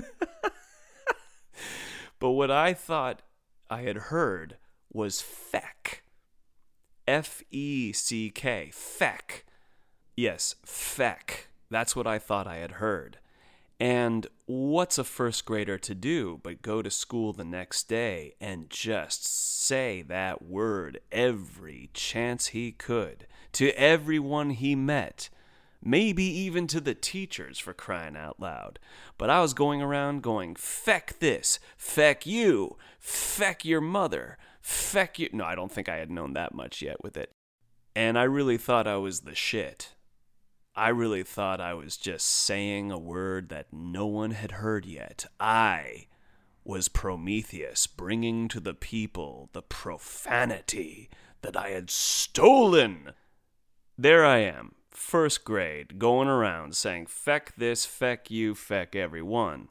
but 2.20 2.32
what 2.32 2.50
I 2.50 2.74
thought 2.74 3.22
I 3.70 3.82
had 3.82 3.98
heard 3.98 4.58
was 4.92 5.22
feck. 5.22 6.04
F 7.08 7.44
E 7.52 7.92
C 7.92 8.30
K. 8.30 8.70
Feck. 8.74 9.46
Yes, 10.16 10.56
feck. 10.66 11.48
That's 11.70 11.96
what 11.96 12.08
I 12.08 12.20
thought 12.20 12.48
I 12.48 12.58
had 12.58 12.74
heard. 12.74 13.18
And 13.80 14.28
what's 14.46 14.98
a 14.98 15.06
first 15.06 15.46
grader 15.46 15.78
to 15.78 15.96
do 15.96 16.42
but 16.44 16.62
go 16.62 16.82
to 16.82 16.92
school 16.92 17.32
the 17.32 17.46
next 17.46 17.88
day 17.88 18.34
and 18.42 18.70
just 18.70 19.26
say 19.26 20.02
that 20.04 20.42
word 20.42 21.00
every 21.12 21.90
chance 21.94 22.48
he 22.48 22.74
could 22.74 23.26
to 23.54 23.72
everyone 23.72 24.50
he 24.50 24.76
met? 24.76 25.30
Maybe 25.82 26.26
even 26.26 26.68
to 26.68 26.82
the 26.82 26.94
teachers 26.94 27.58
for 27.58 27.74
crying 27.74 28.18
out 28.18 28.38
loud. 28.38 28.80
But 29.18 29.30
I 29.30 29.40
was 29.40 29.54
going 29.54 29.82
around 29.82 30.24
going, 30.24 30.56
feck 30.56 31.20
this, 31.20 31.58
feck 31.78 32.26
you, 32.26 32.76
feck 33.00 33.64
your 33.64 33.80
mother, 33.80 34.38
feck 34.62 35.20
you. 35.20 35.30
No, 35.32 35.46
I 35.46 35.56
don't 35.56 35.72
think 35.72 35.88
I 35.88 35.96
had 35.96 36.12
known 36.12 36.34
that 36.34 36.54
much 36.54 36.82
yet 36.82 37.02
with 37.02 37.16
it. 37.16 37.32
And 37.96 38.20
I 38.20 38.24
really 38.24 38.58
thought 38.58 38.88
I 38.88 38.98
was 38.98 39.22
the 39.22 39.36
shit. 39.36 39.94
I 40.80 40.90
really 40.90 41.24
thought 41.24 41.60
I 41.60 41.74
was 41.74 41.98
just 41.98 42.26
saying 42.26 42.90
a 42.90 42.98
word 42.98 43.50
that 43.50 43.74
no 43.74 44.06
one 44.06 44.32
had 44.32 44.52
heard 44.52 44.86
yet. 44.86 45.26
I 45.38 46.08
was 46.64 46.88
Prometheus, 46.88 47.86
bringing 47.86 48.48
to 48.48 48.62
the 48.62 48.74
people 48.74 49.50
the 49.52 49.62
profanity 49.62 51.10
that 51.42 51.58
I 51.58 51.72
had 51.72 51.90
stolen. 51.90 53.12
There 53.98 54.26
I 54.26 54.38
am, 54.38 54.76
first 54.90 55.44
grade, 55.44 56.00
going 56.00 56.30
around 56.30 56.78
saying, 56.78 57.08
feck 57.08 57.58
this, 57.58 57.86
feck 57.86 58.32
you, 58.32 58.56
feck 58.56 58.96
everyone. 58.96 59.68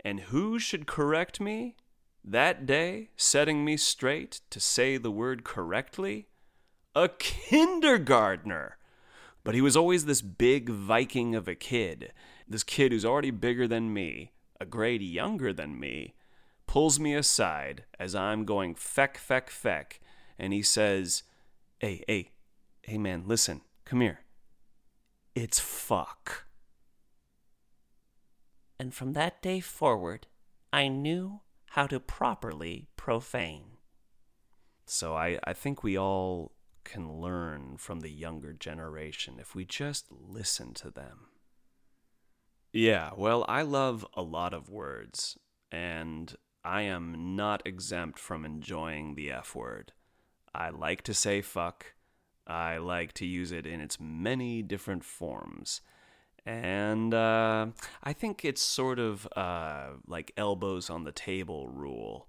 And 0.00 0.18
who 0.18 0.58
should 0.58 0.86
correct 0.86 1.42
me 1.42 1.76
that 2.24 2.64
day, 2.64 3.10
setting 3.18 3.66
me 3.66 3.76
straight 3.76 4.40
to 4.48 4.60
say 4.60 4.96
the 4.96 5.10
word 5.10 5.44
correctly? 5.44 6.28
A 6.94 7.10
kindergartner! 7.10 8.78
But 9.44 9.54
he 9.54 9.60
was 9.60 9.76
always 9.76 10.04
this 10.04 10.22
big 10.22 10.68
Viking 10.68 11.34
of 11.34 11.48
a 11.48 11.54
kid. 11.54 12.12
This 12.48 12.62
kid 12.62 12.92
who's 12.92 13.04
already 13.04 13.30
bigger 13.30 13.66
than 13.66 13.92
me, 13.92 14.32
a 14.60 14.66
grade 14.66 15.02
younger 15.02 15.52
than 15.52 15.78
me, 15.78 16.14
pulls 16.66 17.00
me 17.00 17.14
aside 17.14 17.84
as 17.98 18.14
I'm 18.14 18.44
going 18.44 18.74
feck, 18.74 19.18
feck, 19.18 19.50
feck, 19.50 20.00
and 20.38 20.52
he 20.52 20.62
says, 20.62 21.24
Hey, 21.80 22.04
hey, 22.06 22.30
hey, 22.82 22.98
man, 22.98 23.24
listen, 23.26 23.62
come 23.84 24.00
here. 24.00 24.20
It's 25.34 25.58
fuck. 25.58 26.46
And 28.78 28.94
from 28.94 29.12
that 29.14 29.42
day 29.42 29.60
forward, 29.60 30.26
I 30.72 30.88
knew 30.88 31.40
how 31.70 31.86
to 31.86 32.00
properly 32.00 32.88
profane. 32.96 33.78
So 34.86 35.14
I, 35.16 35.38
I 35.44 35.52
think 35.52 35.82
we 35.82 35.98
all 35.98 36.51
can 36.84 37.20
learn 37.20 37.76
from 37.78 38.00
the 38.00 38.10
younger 38.10 38.52
generation 38.52 39.36
if 39.38 39.54
we 39.54 39.64
just 39.64 40.06
listen 40.10 40.74
to 40.74 40.90
them. 40.90 41.28
Yeah, 42.72 43.10
well, 43.16 43.44
I 43.48 43.62
love 43.62 44.06
a 44.14 44.22
lot 44.22 44.54
of 44.54 44.70
words, 44.70 45.38
and 45.70 46.34
I 46.64 46.82
am 46.82 47.36
not 47.36 47.62
exempt 47.66 48.18
from 48.18 48.44
enjoying 48.44 49.14
the 49.14 49.30
F 49.30 49.54
word. 49.54 49.92
I 50.54 50.70
like 50.70 51.02
to 51.02 51.14
say 51.14 51.42
fuck. 51.42 51.94
I 52.46 52.78
like 52.78 53.12
to 53.14 53.26
use 53.26 53.52
it 53.52 53.66
in 53.66 53.80
its 53.80 53.98
many 54.00 54.62
different 54.62 55.04
forms. 55.04 55.80
And 56.44 57.14
uh, 57.14 57.66
I 58.02 58.12
think 58.12 58.44
it's 58.44 58.62
sort 58.62 58.98
of 58.98 59.28
uh, 59.36 59.90
like 60.06 60.32
elbows 60.36 60.90
on 60.90 61.04
the 61.04 61.12
table 61.12 61.68
rule. 61.68 62.28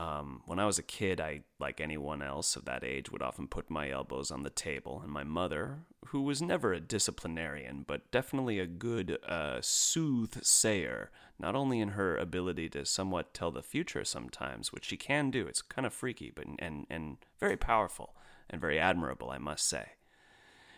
Um, 0.00 0.40
when 0.46 0.58
I 0.58 0.64
was 0.64 0.78
a 0.78 0.82
kid, 0.82 1.20
I, 1.20 1.42
like 1.58 1.78
anyone 1.78 2.22
else 2.22 2.56
of 2.56 2.64
that 2.64 2.82
age, 2.82 3.12
would 3.12 3.20
often 3.20 3.46
put 3.46 3.68
my 3.68 3.90
elbows 3.90 4.30
on 4.30 4.44
the 4.44 4.48
table, 4.48 5.02
and 5.02 5.12
my 5.12 5.24
mother, 5.24 5.80
who 6.06 6.22
was 6.22 6.40
never 6.40 6.72
a 6.72 6.80
disciplinarian, 6.80 7.84
but 7.86 8.10
definitely 8.10 8.58
a 8.58 8.66
good 8.66 9.18
uh, 9.28 9.58
soothsayer, 9.60 11.10
not 11.38 11.54
only 11.54 11.80
in 11.80 11.90
her 11.90 12.16
ability 12.16 12.70
to 12.70 12.86
somewhat 12.86 13.34
tell 13.34 13.50
the 13.50 13.62
future 13.62 14.02
sometimes, 14.02 14.72
which 14.72 14.86
she 14.86 14.96
can 14.96 15.30
do, 15.30 15.46
it's 15.46 15.60
kind 15.60 15.84
of 15.84 15.92
freaky, 15.92 16.32
but 16.34 16.46
and 16.58 16.86
and 16.88 17.18
very 17.38 17.58
powerful 17.58 18.16
and 18.48 18.58
very 18.58 18.78
admirable, 18.78 19.30
I 19.30 19.36
must 19.36 19.68
say. 19.68 19.90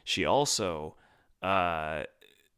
She 0.03 0.25
also 0.25 0.97
uh, 1.41 2.05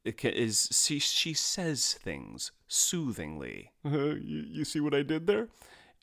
is 0.02 0.70
she 0.72 0.98
she 0.98 1.34
says 1.34 1.92
things 1.92 2.52
soothingly. 2.68 3.72
Uh, 3.84 3.90
you, 4.14 4.44
you 4.48 4.64
see 4.64 4.80
what 4.80 4.94
I 4.94 5.02
did 5.02 5.26
there? 5.26 5.48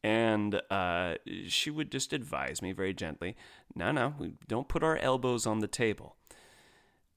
And 0.03 0.61
uh, 0.71 1.15
she 1.47 1.69
would 1.69 1.91
just 1.91 2.11
advise 2.11 2.61
me 2.61 2.71
very 2.71 2.93
gently 2.93 3.35
no, 3.75 3.91
no, 3.91 4.13
we 4.17 4.33
don't 4.47 4.67
put 4.67 4.83
our 4.83 4.97
elbows 4.97 5.45
on 5.45 5.59
the 5.59 5.67
table. 5.67 6.17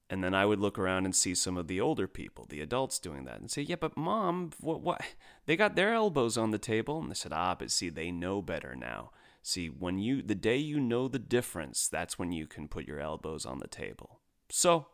And 0.09 0.23
then 0.23 0.35
I 0.35 0.45
would 0.45 0.59
look 0.59 0.77
around 0.77 1.05
and 1.05 1.15
see 1.15 1.33
some 1.33 1.57
of 1.57 1.67
the 1.67 1.81
older 1.81 2.07
people, 2.07 2.45
the 2.47 2.61
adults 2.61 2.99
doing 2.99 3.25
that, 3.25 3.39
and 3.39 3.49
say, 3.49 3.63
"Yeah, 3.63 3.77
but 3.77 3.97
mom, 3.97 4.51
what? 4.59 4.81
What? 4.81 5.01
They 5.47 5.55
got 5.55 5.75
their 5.75 5.93
elbows 5.93 6.37
on 6.37 6.51
the 6.51 6.59
table." 6.59 6.99
And 6.99 7.09
they 7.09 7.15
said, 7.15 7.33
"Ah, 7.33 7.55
but 7.55 7.71
see, 7.71 7.89
they 7.89 8.11
know 8.11 8.41
better 8.41 8.75
now. 8.75 9.11
See, 9.41 9.67
when 9.67 9.97
you, 9.97 10.21
the 10.21 10.35
day 10.35 10.57
you 10.57 10.79
know 10.79 11.07
the 11.07 11.19
difference, 11.19 11.87
that's 11.87 12.19
when 12.19 12.31
you 12.31 12.45
can 12.47 12.67
put 12.67 12.87
your 12.87 12.99
elbows 12.99 13.45
on 13.45 13.57
the 13.59 13.67
table." 13.67 14.21
So, 14.49 14.87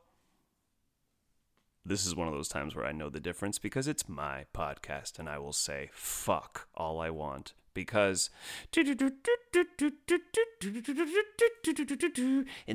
this 1.85 2.05
is 2.05 2.15
one 2.15 2.29
of 2.29 2.33
those 2.33 2.49
times 2.49 2.73
where 2.73 2.85
I 2.85 2.93
know 2.93 3.09
the 3.09 3.19
difference 3.19 3.59
because 3.59 3.87
it's 3.89 4.07
my 4.07 4.45
podcast, 4.53 5.19
and 5.19 5.27
I 5.27 5.39
will 5.39 5.53
say 5.53 5.89
"fuck" 5.91 6.69
all 6.73 7.01
I 7.01 7.09
want 7.09 7.53
because 7.73 8.29
in 8.73 8.87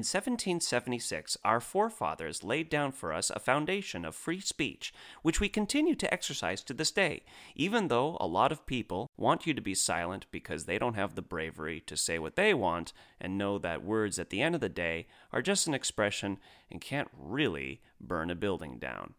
1776 0.03 1.37
our 1.45 1.61
forefathers 1.61 2.45
laid 2.45 2.69
down 2.69 2.93
for 2.93 3.13
us 3.13 3.31
a 3.31 3.39
foundation 3.39 4.05
of 4.05 4.15
free 4.15 4.41
speech 4.41 4.93
which 5.23 5.41
we 5.41 5.49
continue 5.49 5.95
to 5.95 6.13
exercise 6.13 6.63
to 6.63 6.75
this 6.75 6.91
day 6.91 7.23
even 7.55 7.89
though 7.89 8.17
a 8.21 8.27
lot 8.27 8.53
of 8.53 8.67
people 8.67 9.11
want 9.17 9.47
you 9.47 9.55
to 9.55 9.61
be 9.61 9.75
silent 9.75 10.27
because 10.31 10.65
they 10.65 10.79
don't 10.79 10.95
have 10.95 11.15
the 11.15 11.23
bravery 11.23 11.81
to 11.81 11.97
say 11.97 12.19
what 12.19 12.37
they 12.37 12.53
want 12.55 12.93
and 13.21 13.39
know 13.39 13.59
that 13.59 13.85
words 13.85 14.19
at 14.19 14.31
the 14.31 14.43
end 14.43 14.55
of 14.55 14.61
the 14.61 14.69
day 14.69 15.07
are 15.33 15.43
just 15.43 15.67
an 15.67 15.75
expression 15.75 16.39
and 16.71 16.81
can't 16.81 17.09
really 17.13 17.81
burn 18.01 18.31
a 18.31 18.35
building 18.35 18.79
down 18.79 19.15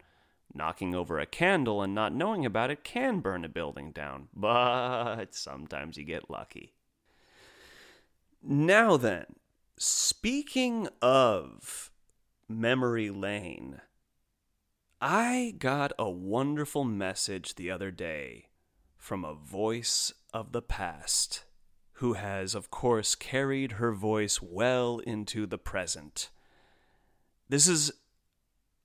Knocking 0.53 0.95
over 0.95 1.19
a 1.19 1.25
candle 1.25 1.81
and 1.81 1.93
not 1.93 2.13
knowing 2.13 2.45
about 2.45 2.71
it 2.71 2.83
can 2.83 3.19
burn 3.19 3.45
a 3.45 3.49
building 3.49 3.91
down, 3.91 4.27
but 4.35 5.33
sometimes 5.35 5.97
you 5.97 6.03
get 6.03 6.29
lucky. 6.29 6.73
Now 8.41 8.97
then, 8.97 9.25
speaking 9.77 10.87
of 11.01 11.91
memory 12.47 13.09
lane, 13.09 13.81
I 15.01 15.53
got 15.59 15.91
a 15.99 16.09
wonderful 16.09 16.83
message 16.83 17.55
the 17.55 17.69
other 17.69 17.91
day 17.91 18.47
from 18.97 19.23
a 19.23 19.35
voice 19.35 20.13
of 20.33 20.51
the 20.51 20.61
past 20.61 21.43
who 21.93 22.13
has, 22.13 22.53
of 22.53 22.69
course, 22.69 23.15
carried 23.15 23.73
her 23.73 23.91
voice 23.91 24.41
well 24.41 24.99
into 24.99 25.45
the 25.47 25.57
present. 25.57 26.29
This 27.49 27.67
is 27.67 27.91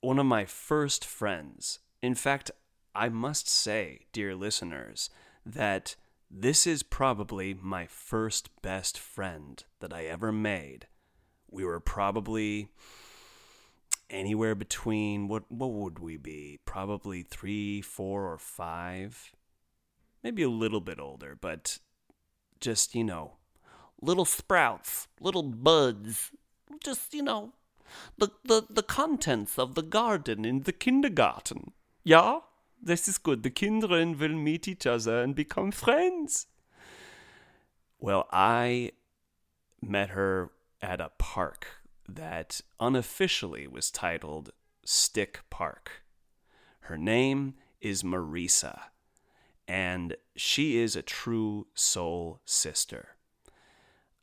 one 0.02 0.18
of 0.18 0.26
my 0.26 0.44
first 0.44 1.04
friends. 1.04 1.78
In 2.02 2.14
fact, 2.14 2.50
I 2.94 3.08
must 3.08 3.48
say, 3.48 4.00
dear 4.12 4.34
listeners, 4.34 5.08
that 5.46 5.96
this 6.30 6.66
is 6.66 6.82
probably 6.82 7.54
my 7.54 7.86
first 7.86 8.50
best 8.62 8.98
friend 8.98 9.62
that 9.80 9.92
I 9.92 10.04
ever 10.04 10.32
made. 10.32 10.86
We 11.50 11.64
were 11.64 11.80
probably 11.80 12.68
anywhere 14.10 14.54
between 14.54 15.28
what 15.28 15.44
what 15.50 15.72
would 15.72 15.98
we 16.00 16.16
be? 16.16 16.58
Probably 16.64 17.22
3, 17.22 17.80
4 17.80 18.32
or 18.32 18.38
5. 18.38 19.32
Maybe 20.22 20.42
a 20.42 20.50
little 20.50 20.80
bit 20.80 20.98
older, 20.98 21.36
but 21.40 21.78
just, 22.60 22.94
you 22.94 23.04
know, 23.04 23.36
little 24.00 24.24
sprouts, 24.24 25.08
little 25.20 25.42
buds, 25.42 26.30
just, 26.82 27.14
you 27.14 27.22
know, 27.22 27.52
The, 28.18 28.30
the, 28.44 28.62
the 28.68 28.82
contents 28.82 29.58
of 29.58 29.74
the 29.74 29.82
garden 29.82 30.44
in 30.44 30.62
the 30.62 30.72
kindergarten. 30.72 31.72
Yeah, 32.04 32.40
this 32.82 33.08
is 33.08 33.18
good. 33.18 33.42
The 33.42 33.50
children 33.50 34.18
will 34.18 34.34
meet 34.34 34.68
each 34.68 34.86
other 34.86 35.22
and 35.22 35.34
become 35.34 35.70
friends. 35.70 36.46
Well, 37.98 38.26
I 38.32 38.92
met 39.80 40.10
her 40.10 40.50
at 40.80 41.00
a 41.00 41.12
park 41.18 41.66
that 42.08 42.60
unofficially 42.80 43.66
was 43.66 43.90
titled 43.90 44.50
Stick 44.84 45.40
Park. 45.50 46.02
Her 46.80 46.98
name 46.98 47.54
is 47.80 48.02
Marisa, 48.02 48.80
and 49.68 50.16
she 50.34 50.78
is 50.78 50.96
a 50.96 51.02
true 51.02 51.68
soul 51.74 52.40
sister. 52.44 53.16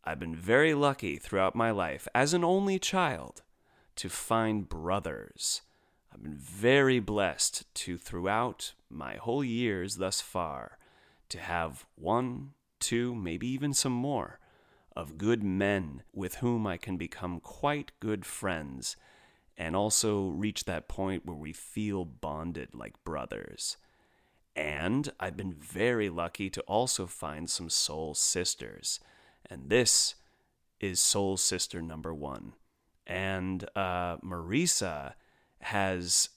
I've 0.03 0.19
been 0.19 0.35
very 0.35 0.73
lucky 0.73 1.17
throughout 1.17 1.55
my 1.55 1.71
life 1.71 2.07
as 2.13 2.33
an 2.33 2.43
only 2.43 2.79
child 2.79 3.43
to 3.99 4.07
find 4.07 4.69
brothers. 4.69 5.61
I've 6.13 6.23
been 6.23 6.37
very 6.37 7.01
blessed 7.01 7.65
to, 7.75 7.97
throughout 7.97 8.71
my 8.89 9.15
whole 9.15 9.43
years 9.43 9.97
thus 9.97 10.21
far, 10.21 10.77
to 11.27 11.37
have 11.37 11.85
one, 11.95 12.51
two, 12.79 13.13
maybe 13.13 13.45
even 13.47 13.73
some 13.73 13.91
more 13.91 14.39
of 14.95 15.17
good 15.17 15.43
men 15.43 16.03
with 16.13 16.35
whom 16.35 16.65
I 16.65 16.77
can 16.77 16.95
become 16.95 17.41
quite 17.41 17.91
good 17.99 18.25
friends 18.25 18.95
and 19.57 19.75
also 19.75 20.29
reach 20.29 20.63
that 20.63 20.87
point 20.87 21.25
where 21.25 21.35
we 21.35 21.51
feel 21.51 22.05
bonded 22.05 22.69
like 22.73 23.03
brothers. 23.03 23.75
And 24.55 25.11
I've 25.19 25.35
been 25.35 25.53
very 25.53 26.07
lucky 26.07 26.49
to 26.51 26.61
also 26.61 27.05
find 27.05 27.49
some 27.49 27.69
soul 27.69 28.15
sisters. 28.15 29.01
And 29.49 29.69
this 29.69 30.15
is 30.79 31.01
soul 31.01 31.35
sister 31.35 31.81
number 31.81 32.13
one. 32.13 32.53
And 33.09 33.67
uh, 33.75 34.17
Marisa 34.17 35.13
has 35.61 36.29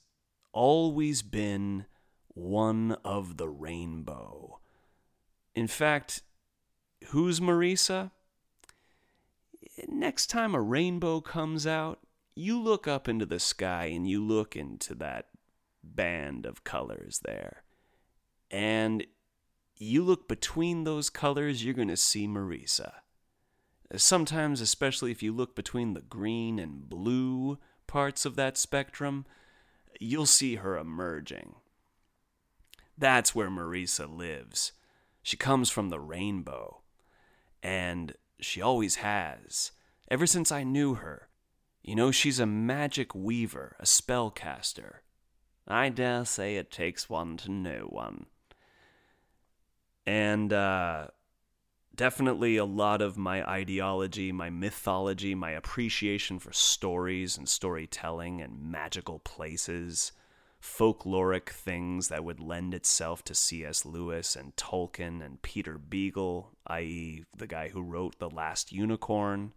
always 0.51 1.21
been 1.21 1.85
one 2.29 2.97
of 3.05 3.37
the 3.37 3.47
rainbow. 3.47 4.59
In 5.53 5.67
fact, 5.67 6.23
who's 7.09 7.39
Marisa? 7.39 8.09
Next 9.87 10.27
time 10.27 10.55
a 10.55 10.61
rainbow 10.61 11.21
comes 11.21 11.67
out, 11.67 11.99
you 12.35 12.59
look 12.59 12.87
up 12.87 13.07
into 13.07 13.27
the 13.27 13.39
sky 13.39 13.85
and 13.85 14.09
you 14.09 14.23
look 14.23 14.55
into 14.55 14.95
that 14.95 15.27
band 15.83 16.47
of 16.47 16.63
colors 16.63 17.21
there. 17.23 17.63
And 18.49 19.05
you 19.75 20.03
look 20.03 20.27
between 20.27 20.85
those 20.85 21.11
colors, 21.11 21.63
you're 21.63 21.75
going 21.75 21.87
to 21.89 21.97
see 21.97 22.27
Marisa. 22.27 22.91
Sometimes, 23.95 24.61
especially 24.61 25.11
if 25.11 25.21
you 25.21 25.31
look 25.31 25.55
between 25.55 25.93
the 25.93 26.01
green 26.01 26.57
and 26.57 26.89
blue 26.89 27.59
parts 27.85 28.25
of 28.25 28.35
that 28.35 28.57
spectrum, 28.57 29.25
you'll 29.99 30.25
see 30.25 30.55
her 30.55 30.77
emerging. 30.77 31.55
That's 32.97 33.35
where 33.35 33.49
Marisa 33.49 34.13
lives. 34.13 34.71
She 35.21 35.37
comes 35.37 35.69
from 35.69 35.89
the 35.89 35.99
rainbow. 35.99 36.81
And 37.61 38.13
she 38.39 38.61
always 38.61 38.95
has, 38.95 39.71
ever 40.09 40.27
since 40.27 40.51
I 40.51 40.63
knew 40.63 40.95
her. 40.95 41.29
You 41.81 41.95
know, 41.95 42.11
she's 42.11 42.39
a 42.39 42.45
magic 42.45 43.13
weaver, 43.13 43.75
a 43.79 43.85
spellcaster. 43.85 44.97
I 45.67 45.89
dare 45.89 46.25
say 46.25 46.55
it 46.55 46.71
takes 46.71 47.09
one 47.09 47.37
to 47.37 47.51
know 47.51 47.87
one. 47.89 48.25
And, 50.05 50.51
uh, 50.51 51.07
definitely 51.95 52.57
a 52.57 52.65
lot 52.65 53.01
of 53.01 53.17
my 53.17 53.47
ideology, 53.47 54.31
my 54.31 54.49
mythology, 54.49 55.35
my 55.35 55.51
appreciation 55.51 56.39
for 56.39 56.51
stories 56.51 57.37
and 57.37 57.47
storytelling 57.47 58.41
and 58.41 58.71
magical 58.71 59.19
places, 59.19 60.11
folkloric 60.61 61.49
things 61.49 62.07
that 62.07 62.23
would 62.23 62.39
lend 62.39 62.73
itself 62.73 63.23
to 63.25 63.35
C.S. 63.35 63.85
Lewis 63.85 64.35
and 64.35 64.55
Tolkien 64.55 65.23
and 65.23 65.41
Peter 65.41 65.77
Beagle, 65.77 66.51
i.e., 66.67 67.25
the 67.35 67.47
guy 67.47 67.69
who 67.69 67.81
wrote 67.81 68.17
The 68.19 68.29
Last 68.29 68.71
Unicorn. 68.71 69.53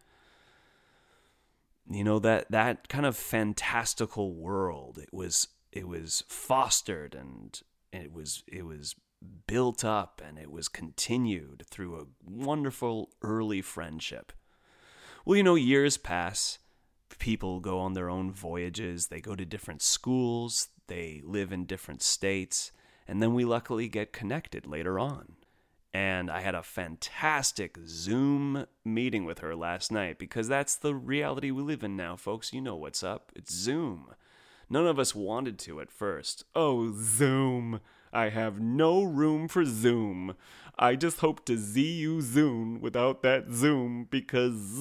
You 1.88 2.03
know 2.03 2.18
that 2.18 2.51
that 2.51 2.88
kind 2.88 3.07
of 3.07 3.16
fantastical 3.16 4.35
world. 4.35 4.99
It 4.99 5.12
was 5.12 5.49
it 5.70 5.87
was 5.87 6.25
fostered 6.27 7.14
and 7.14 7.61
it 7.92 8.12
was 8.12 8.42
it 8.49 8.66
was 8.66 8.96
built 9.46 9.84
up 9.84 10.20
and 10.26 10.38
it 10.38 10.50
was 10.50 10.68
continued 10.68 11.64
through 11.68 11.96
a 11.96 12.06
wonderful 12.24 13.10
early 13.22 13.62
friendship. 13.62 14.32
Well, 15.24 15.36
you 15.36 15.42
know, 15.42 15.54
years 15.54 15.96
pass. 15.96 16.58
People 17.18 17.60
go 17.60 17.78
on 17.78 17.94
their 17.94 18.10
own 18.10 18.30
voyages. 18.32 19.08
They 19.08 19.20
go 19.20 19.34
to 19.34 19.44
different 19.44 19.82
schools. 19.82 20.68
They 20.86 21.22
live 21.24 21.52
in 21.52 21.64
different 21.66 22.02
states. 22.02 22.72
And 23.08 23.22
then 23.22 23.34
we 23.34 23.44
luckily 23.44 23.88
get 23.88 24.12
connected 24.12 24.66
later 24.66 24.98
on. 24.98 25.36
And 25.92 26.30
I 26.30 26.40
had 26.40 26.54
a 26.54 26.62
fantastic 26.62 27.78
Zoom 27.86 28.66
meeting 28.84 29.24
with 29.24 29.38
her 29.38 29.56
last 29.56 29.90
night 29.90 30.18
because 30.18 30.46
that's 30.46 30.76
the 30.76 30.94
reality 30.94 31.50
we 31.50 31.62
live 31.62 31.82
in 31.82 31.96
now, 31.96 32.16
folks. 32.16 32.52
You 32.52 32.60
know 32.60 32.76
what's 32.76 33.02
up. 33.02 33.32
It's 33.34 33.54
Zoom. 33.54 34.08
None 34.68 34.86
of 34.86 34.98
us 34.98 35.14
wanted 35.14 35.58
to 35.60 35.80
at 35.80 35.90
first. 35.90 36.44
Oh, 36.54 36.92
Zoom. 36.92 37.80
I 38.16 38.31
have 38.31 38.59
no 38.59 39.02
room 39.02 39.46
for 39.46 39.66
Zoom. 39.66 40.37
I 40.79 40.96
just 40.96 41.20
hope 41.20 41.44
to 41.44 41.59
see 41.59 41.92
you 41.92 42.22
Zoom 42.22 42.81
without 42.81 43.22
that 43.22 43.52
Zoom 43.52 44.07
because. 44.09 44.72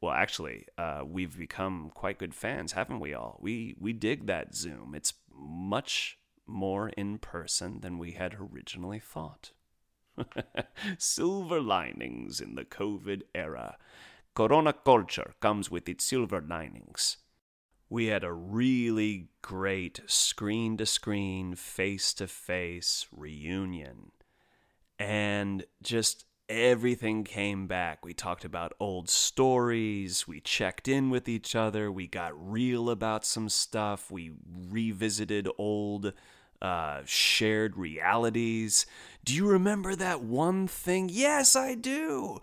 Well, 0.00 0.12
actually, 0.12 0.66
uh, 0.78 1.02
we've 1.04 1.36
become 1.36 1.90
quite 1.92 2.18
good 2.18 2.32
fans, 2.32 2.72
haven't 2.72 3.00
we 3.00 3.12
all? 3.12 3.38
We 3.40 3.74
we 3.80 3.92
dig 3.92 4.26
that 4.26 4.54
Zoom. 4.54 4.94
It's 4.94 5.14
much 5.34 6.16
more 6.46 6.90
in 6.90 7.18
person 7.18 7.80
than 7.80 7.98
we 7.98 8.12
had 8.12 8.36
originally 8.38 9.00
thought. 9.00 9.50
silver 10.98 11.60
linings 11.60 12.40
in 12.40 12.54
the 12.54 12.64
COVID 12.64 13.22
era. 13.34 13.78
Corona 14.34 14.72
culture 14.72 15.34
comes 15.40 15.72
with 15.72 15.88
its 15.88 16.04
silver 16.04 16.40
linings. 16.40 17.16
We 17.88 18.06
had 18.06 18.24
a 18.24 18.32
really 18.32 19.28
great 19.42 20.00
screen 20.06 20.76
to 20.78 20.86
screen, 20.86 21.54
face 21.54 22.12
to 22.14 22.26
face 22.26 23.06
reunion. 23.12 24.10
And 24.98 25.64
just 25.82 26.24
everything 26.48 27.22
came 27.22 27.66
back. 27.66 28.04
We 28.04 28.12
talked 28.14 28.44
about 28.44 28.74
old 28.80 29.08
stories, 29.08 30.26
we 30.26 30.40
checked 30.40 30.88
in 30.88 31.10
with 31.10 31.28
each 31.28 31.54
other, 31.54 31.90
we 31.90 32.06
got 32.06 32.32
real 32.34 32.90
about 32.90 33.24
some 33.24 33.48
stuff, 33.48 34.10
we 34.10 34.32
revisited 34.68 35.48
old 35.58 36.12
uh, 36.62 37.02
shared 37.04 37.76
realities. 37.76 38.86
Do 39.24 39.34
you 39.34 39.46
remember 39.48 39.94
that 39.94 40.22
one 40.22 40.66
thing? 40.66 41.08
Yes, 41.12 41.54
I 41.54 41.74
do. 41.74 42.40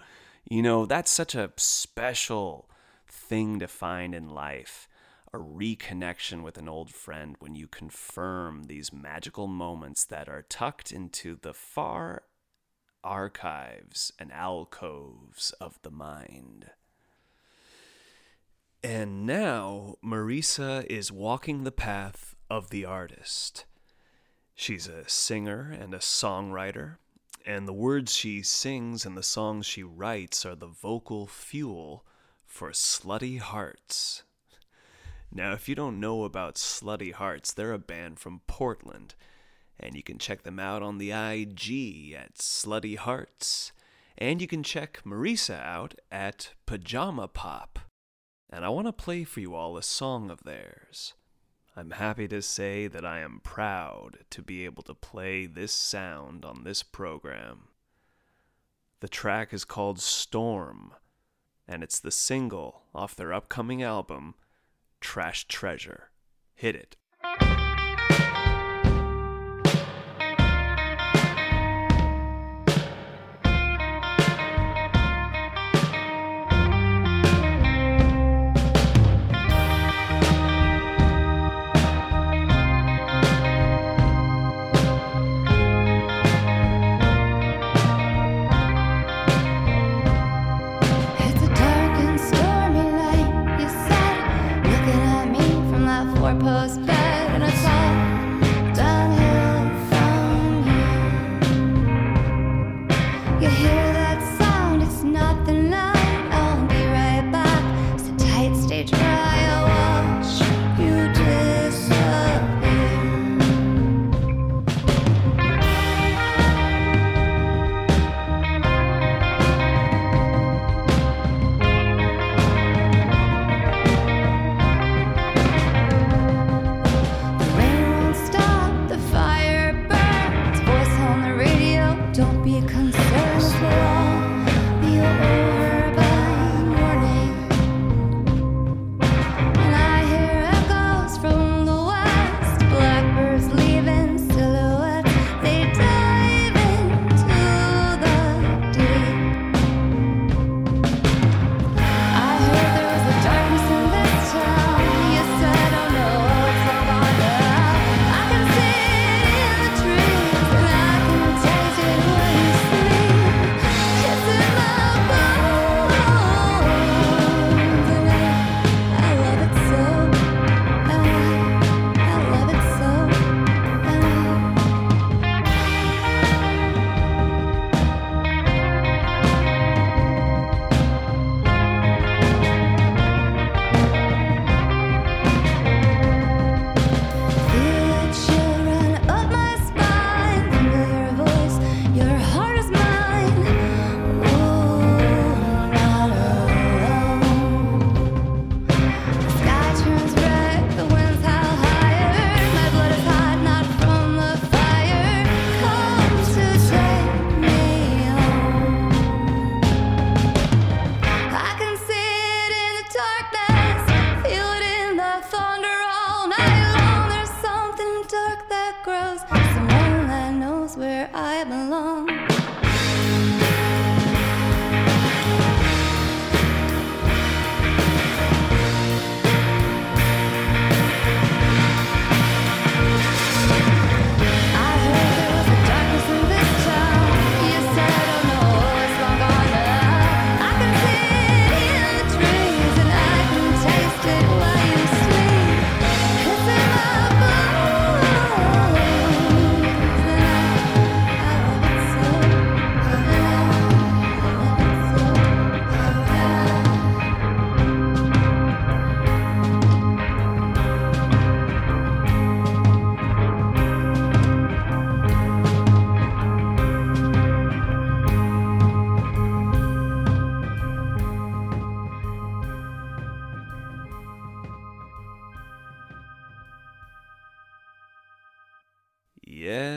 You 0.49 0.61
know, 0.61 0.85
that's 0.85 1.11
such 1.11 1.35
a 1.35 1.51
special 1.57 2.69
thing 3.07 3.59
to 3.59 3.67
find 3.67 4.13
in 4.13 4.29
life 4.29 4.87
a 5.33 5.39
reconnection 5.39 6.43
with 6.43 6.57
an 6.57 6.69
old 6.69 6.91
friend 6.91 7.35
when 7.39 7.55
you 7.55 7.67
confirm 7.67 8.65
these 8.65 8.93
magical 8.93 9.47
moments 9.47 10.05
that 10.05 10.29
are 10.29 10.43
tucked 10.43 10.91
into 10.91 11.35
the 11.41 11.53
far 11.53 12.23
archives 13.03 14.13
and 14.19 14.31
alcoves 14.31 15.51
of 15.59 15.81
the 15.81 15.89
mind. 15.91 16.69
And 18.83 19.25
now 19.25 19.95
Marisa 20.03 20.85
is 20.85 21.11
walking 21.11 21.63
the 21.63 21.71
path 21.71 22.35
of 22.49 22.69
the 22.69 22.85
artist. 22.85 23.65
She's 24.53 24.87
a 24.87 25.09
singer 25.09 25.75
and 25.77 25.93
a 25.93 25.99
songwriter, 25.99 26.97
and 27.45 27.67
the 27.67 27.73
words 27.73 28.15
she 28.15 28.43
sings 28.43 29.05
and 29.05 29.17
the 29.17 29.23
songs 29.23 29.65
she 29.65 29.83
writes 29.83 30.45
are 30.45 30.55
the 30.55 30.67
vocal 30.67 31.25
fuel 31.25 32.05
for 32.45 32.69
slutty 32.69 33.39
hearts. 33.39 34.23
Now, 35.35 35.53
if 35.53 35.67
you 35.67 35.73
don't 35.73 35.99
know 35.99 36.25
about 36.25 36.55
Slutty 36.55 37.11
Hearts, 37.11 37.53
they're 37.53 37.73
a 37.73 37.79
band 37.79 38.19
from 38.19 38.41
Portland, 38.45 39.15
and 39.79 39.95
you 39.95 40.03
can 40.03 40.19
check 40.19 40.43
them 40.43 40.59
out 40.59 40.83
on 40.83 40.99
the 40.99 41.09
IG 41.09 42.13
at 42.13 42.35
Slutty 42.35 42.97
Hearts, 42.97 43.71
and 44.15 44.39
you 44.39 44.47
can 44.47 44.61
check 44.61 45.01
Marisa 45.03 45.59
out 45.59 45.95
at 46.11 46.51
Pajama 46.67 47.27
Pop. 47.27 47.79
And 48.47 48.63
I 48.63 48.69
want 48.69 48.85
to 48.85 48.93
play 48.93 49.23
for 49.23 49.39
you 49.39 49.55
all 49.55 49.75
a 49.75 49.81
song 49.81 50.29
of 50.29 50.43
theirs. 50.43 51.15
I'm 51.75 51.89
happy 51.89 52.27
to 52.27 52.43
say 52.43 52.85
that 52.85 53.03
I 53.03 53.21
am 53.21 53.41
proud 53.43 54.19
to 54.29 54.43
be 54.43 54.65
able 54.65 54.83
to 54.83 54.93
play 54.93 55.47
this 55.47 55.71
sound 55.71 56.45
on 56.45 56.63
this 56.63 56.83
program. 56.83 57.69
The 58.99 59.09
track 59.09 59.51
is 59.51 59.65
called 59.65 59.99
Storm, 59.99 60.93
and 61.67 61.81
it's 61.81 61.99
the 61.99 62.11
single 62.11 62.83
off 62.93 63.15
their 63.15 63.33
upcoming 63.33 63.81
album, 63.81 64.35
Trash 65.03 65.47
Treasure. 65.49 66.11
Hit 66.55 66.75
it. 66.75 66.95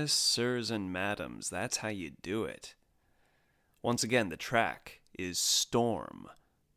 Yes, 0.06 0.12
sirs 0.12 0.70
and 0.70 0.92
madams, 0.92 1.50
that's 1.50 1.78
how 1.78 1.88
you 1.88 2.12
do 2.22 2.44
it. 2.44 2.76
Once 3.82 4.04
again, 4.04 4.28
the 4.28 4.36
track 4.36 5.00
is 5.18 5.36
Storm 5.36 6.28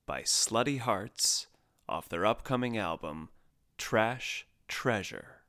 by 0.07 0.23
Slutty 0.23 0.79
Hearts 0.79 1.45
off 1.87 2.09
their 2.09 2.25
upcoming 2.25 2.75
album, 2.75 3.29
Trash 3.77 4.47
Treasure. 4.67 5.41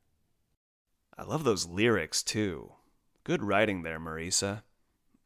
I 1.16 1.22
love 1.22 1.44
those 1.44 1.64
lyrics 1.64 2.22
too. 2.22 2.74
Good 3.24 3.42
writing 3.42 3.82
there, 3.82 3.98
Marisa. 3.98 4.62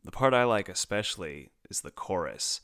The 0.05 0.13
part 0.13 0.33
I 0.33 0.45
like 0.45 0.69
especially 0.69 1.51
is 1.69 1.81
the 1.81 1.91
chorus. 1.91 2.61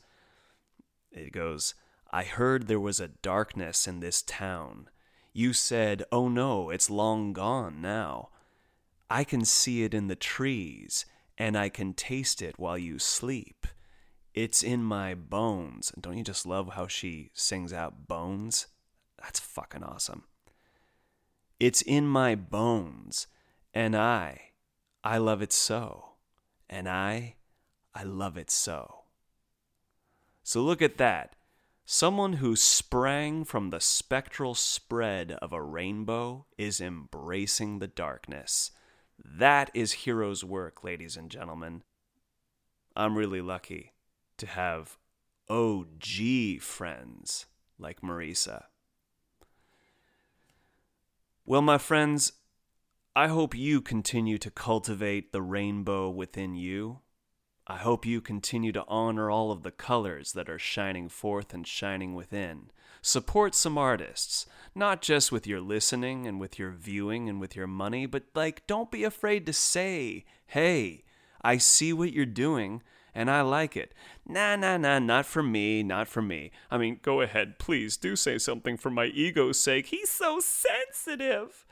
It 1.11 1.33
goes, 1.33 1.73
I 2.09 2.23
heard 2.23 2.67
there 2.67 2.79
was 2.79 3.01
a 3.01 3.09
darkness 3.09 3.89
in 3.89 3.99
this 3.99 4.21
town. 4.21 4.87
You 5.33 5.51
said, 5.51 6.05
oh 6.13 6.29
no, 6.29 6.69
it's 6.69 6.89
long 6.89 7.33
gone 7.33 7.81
now. 7.81 8.29
I 9.13 9.25
can 9.25 9.43
see 9.43 9.83
it 9.83 9.93
in 9.93 10.07
the 10.07 10.15
trees, 10.15 11.05
and 11.37 11.57
I 11.57 11.67
can 11.67 11.93
taste 11.93 12.41
it 12.41 12.57
while 12.57 12.77
you 12.77 12.97
sleep. 12.97 13.67
It's 14.33 14.63
in 14.63 14.85
my 14.85 15.15
bones. 15.15 15.91
Don't 15.99 16.17
you 16.17 16.23
just 16.23 16.45
love 16.45 16.75
how 16.75 16.87
she 16.87 17.29
sings 17.33 17.73
out 17.73 18.07
bones? 18.07 18.67
That's 19.21 19.37
fucking 19.37 19.83
awesome. 19.83 20.23
It's 21.59 21.81
in 21.81 22.07
my 22.07 22.35
bones, 22.35 23.27
and 23.73 23.97
I, 23.97 24.51
I 25.03 25.17
love 25.17 25.41
it 25.41 25.51
so. 25.51 26.13
And 26.69 26.87
I, 26.87 27.35
I 27.93 28.03
love 28.03 28.37
it 28.37 28.49
so. 28.49 29.03
So 30.41 30.61
look 30.61 30.81
at 30.81 30.97
that. 30.99 31.35
Someone 31.83 32.33
who 32.33 32.55
sprang 32.55 33.43
from 33.43 33.71
the 33.71 33.81
spectral 33.81 34.55
spread 34.55 35.33
of 35.33 35.51
a 35.51 35.61
rainbow 35.61 36.45
is 36.57 36.79
embracing 36.79 37.79
the 37.79 37.87
darkness. 37.89 38.71
That 39.23 39.69
is 39.73 39.91
hero's 39.93 40.43
work, 40.43 40.83
ladies 40.83 41.17
and 41.17 41.29
gentlemen. 41.29 41.83
I'm 42.95 43.17
really 43.17 43.41
lucky 43.41 43.93
to 44.37 44.45
have 44.45 44.97
OG 45.49 46.61
friends 46.61 47.45
like 47.77 48.01
Marisa. 48.01 48.65
Well, 51.45 51.61
my 51.61 51.77
friends, 51.77 52.33
I 53.15 53.27
hope 53.27 53.55
you 53.55 53.81
continue 53.81 54.37
to 54.37 54.51
cultivate 54.51 55.31
the 55.31 55.41
rainbow 55.41 56.09
within 56.09 56.55
you. 56.55 56.99
I 57.71 57.77
hope 57.77 58.05
you 58.05 58.19
continue 58.19 58.73
to 58.73 58.83
honor 58.89 59.31
all 59.31 59.49
of 59.49 59.63
the 59.63 59.71
colors 59.71 60.33
that 60.33 60.49
are 60.49 60.59
shining 60.59 61.07
forth 61.07 61.53
and 61.53 61.65
shining 61.65 62.15
within. 62.15 62.69
Support 63.01 63.55
some 63.55 63.77
artists, 63.77 64.45
not 64.75 65.01
just 65.01 65.31
with 65.31 65.47
your 65.47 65.61
listening 65.61 66.27
and 66.27 66.37
with 66.37 66.59
your 66.59 66.71
viewing 66.71 67.29
and 67.29 67.39
with 67.39 67.55
your 67.55 67.67
money, 67.67 68.05
but 68.07 68.23
like, 68.35 68.67
don't 68.67 68.91
be 68.91 69.05
afraid 69.05 69.45
to 69.45 69.53
say, 69.53 70.25
hey, 70.47 71.05
I 71.41 71.55
see 71.59 71.93
what 71.93 72.11
you're 72.11 72.25
doing 72.25 72.83
and 73.15 73.31
I 73.31 73.39
like 73.39 73.77
it. 73.77 73.93
Nah, 74.27 74.57
nah, 74.57 74.75
nah, 74.75 74.99
not 74.99 75.25
for 75.25 75.41
me, 75.41 75.81
not 75.81 76.09
for 76.09 76.21
me. 76.21 76.51
I 76.69 76.77
mean, 76.77 76.99
go 77.01 77.21
ahead, 77.21 77.57
please 77.57 77.95
do 77.95 78.17
say 78.17 78.37
something 78.37 78.75
for 78.75 78.89
my 78.89 79.05
ego's 79.05 79.61
sake. 79.61 79.85
He's 79.85 80.09
so 80.09 80.41
sensitive. 80.41 81.65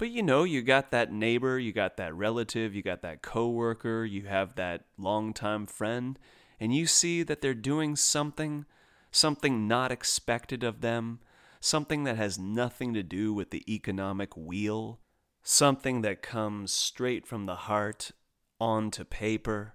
But 0.00 0.10
you 0.12 0.22
know, 0.22 0.44
you 0.44 0.62
got 0.62 0.92
that 0.92 1.12
neighbor, 1.12 1.58
you 1.58 1.74
got 1.74 1.98
that 1.98 2.14
relative, 2.14 2.74
you 2.74 2.82
got 2.82 3.02
that 3.02 3.20
coworker, 3.20 4.02
you 4.02 4.22
have 4.22 4.54
that 4.54 4.86
longtime 4.96 5.66
friend, 5.66 6.18
and 6.58 6.74
you 6.74 6.86
see 6.86 7.22
that 7.22 7.42
they're 7.42 7.52
doing 7.52 7.96
something, 7.96 8.64
something 9.10 9.68
not 9.68 9.92
expected 9.92 10.64
of 10.64 10.80
them, 10.80 11.20
something 11.60 12.04
that 12.04 12.16
has 12.16 12.38
nothing 12.38 12.94
to 12.94 13.02
do 13.02 13.34
with 13.34 13.50
the 13.50 13.62
economic 13.70 14.34
wheel, 14.34 15.00
something 15.42 16.00
that 16.00 16.22
comes 16.22 16.72
straight 16.72 17.26
from 17.26 17.44
the 17.44 17.56
heart 17.56 18.12
onto 18.58 19.04
paper, 19.04 19.74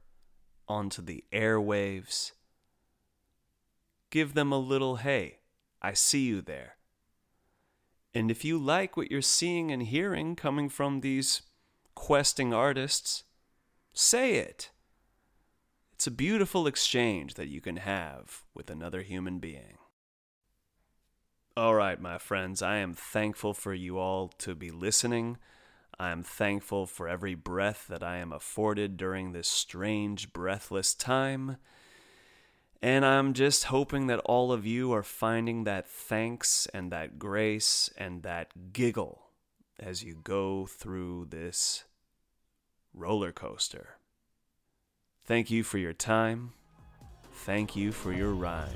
onto 0.67 1.03
the 1.03 1.23
airwaves. 1.31 2.31
Give 4.09 4.33
them 4.33 4.51
a 4.51 4.57
little 4.57 4.95
hey, 4.95 5.41
I 5.83 5.93
see 5.93 6.23
you 6.25 6.41
there. 6.41 6.77
And 8.15 8.31
if 8.31 8.45
you 8.45 8.57
like 8.57 8.95
what 8.95 9.11
you're 9.11 9.21
seeing 9.21 9.71
and 9.71 9.83
hearing 9.83 10.37
coming 10.37 10.69
from 10.69 11.01
these 11.01 11.41
questing 11.95 12.53
artists, 12.53 13.25
say 13.93 14.35
it. 14.35 14.71
It's 15.91 16.07
a 16.07 16.11
beautiful 16.11 16.65
exchange 16.65 17.33
that 17.33 17.49
you 17.49 17.59
can 17.59 17.75
have 17.75 18.43
with 18.53 18.69
another 18.69 19.01
human 19.01 19.39
being. 19.39 19.79
All 21.57 21.75
right, 21.75 21.99
my 21.99 22.17
friends, 22.17 22.61
I 22.61 22.77
am 22.77 22.93
thankful 22.93 23.53
for 23.53 23.73
you 23.73 23.97
all 23.97 24.29
to 24.39 24.55
be 24.55 24.71
listening. 24.71 25.37
I 25.99 26.11
am 26.11 26.23
thankful 26.23 26.85
for 26.85 27.09
every 27.09 27.35
breath 27.35 27.85
that 27.89 28.03
I 28.03 28.17
am 28.17 28.31
afforded 28.31 28.95
during 28.95 29.33
this 29.33 29.47
strange, 29.47 30.31
breathless 30.31 30.93
time. 30.93 31.57
And 32.81 33.05
I'm 33.05 33.33
just 33.33 33.65
hoping 33.65 34.07
that 34.07 34.19
all 34.19 34.51
of 34.51 34.65
you 34.65 34.93
are 34.93 35.03
finding 35.03 35.63
that 35.63 35.87
thanks 35.87 36.67
and 36.73 36.91
that 36.91 37.17
grace 37.17 37.89
and 37.97 38.23
that 38.23 38.73
giggle 38.73 39.23
as 39.79 40.03
you 40.03 40.19
go 40.23 40.65
through 40.65 41.27
this 41.29 41.85
roller 42.93 43.31
coaster. 43.31 43.97
Thank 45.25 45.49
you 45.49 45.63
for 45.63 45.77
your 45.77 45.93
time. 45.93 46.53
Thank 47.33 47.75
you 47.75 47.91
for 47.91 48.13
your 48.13 48.31
ride. 48.31 48.75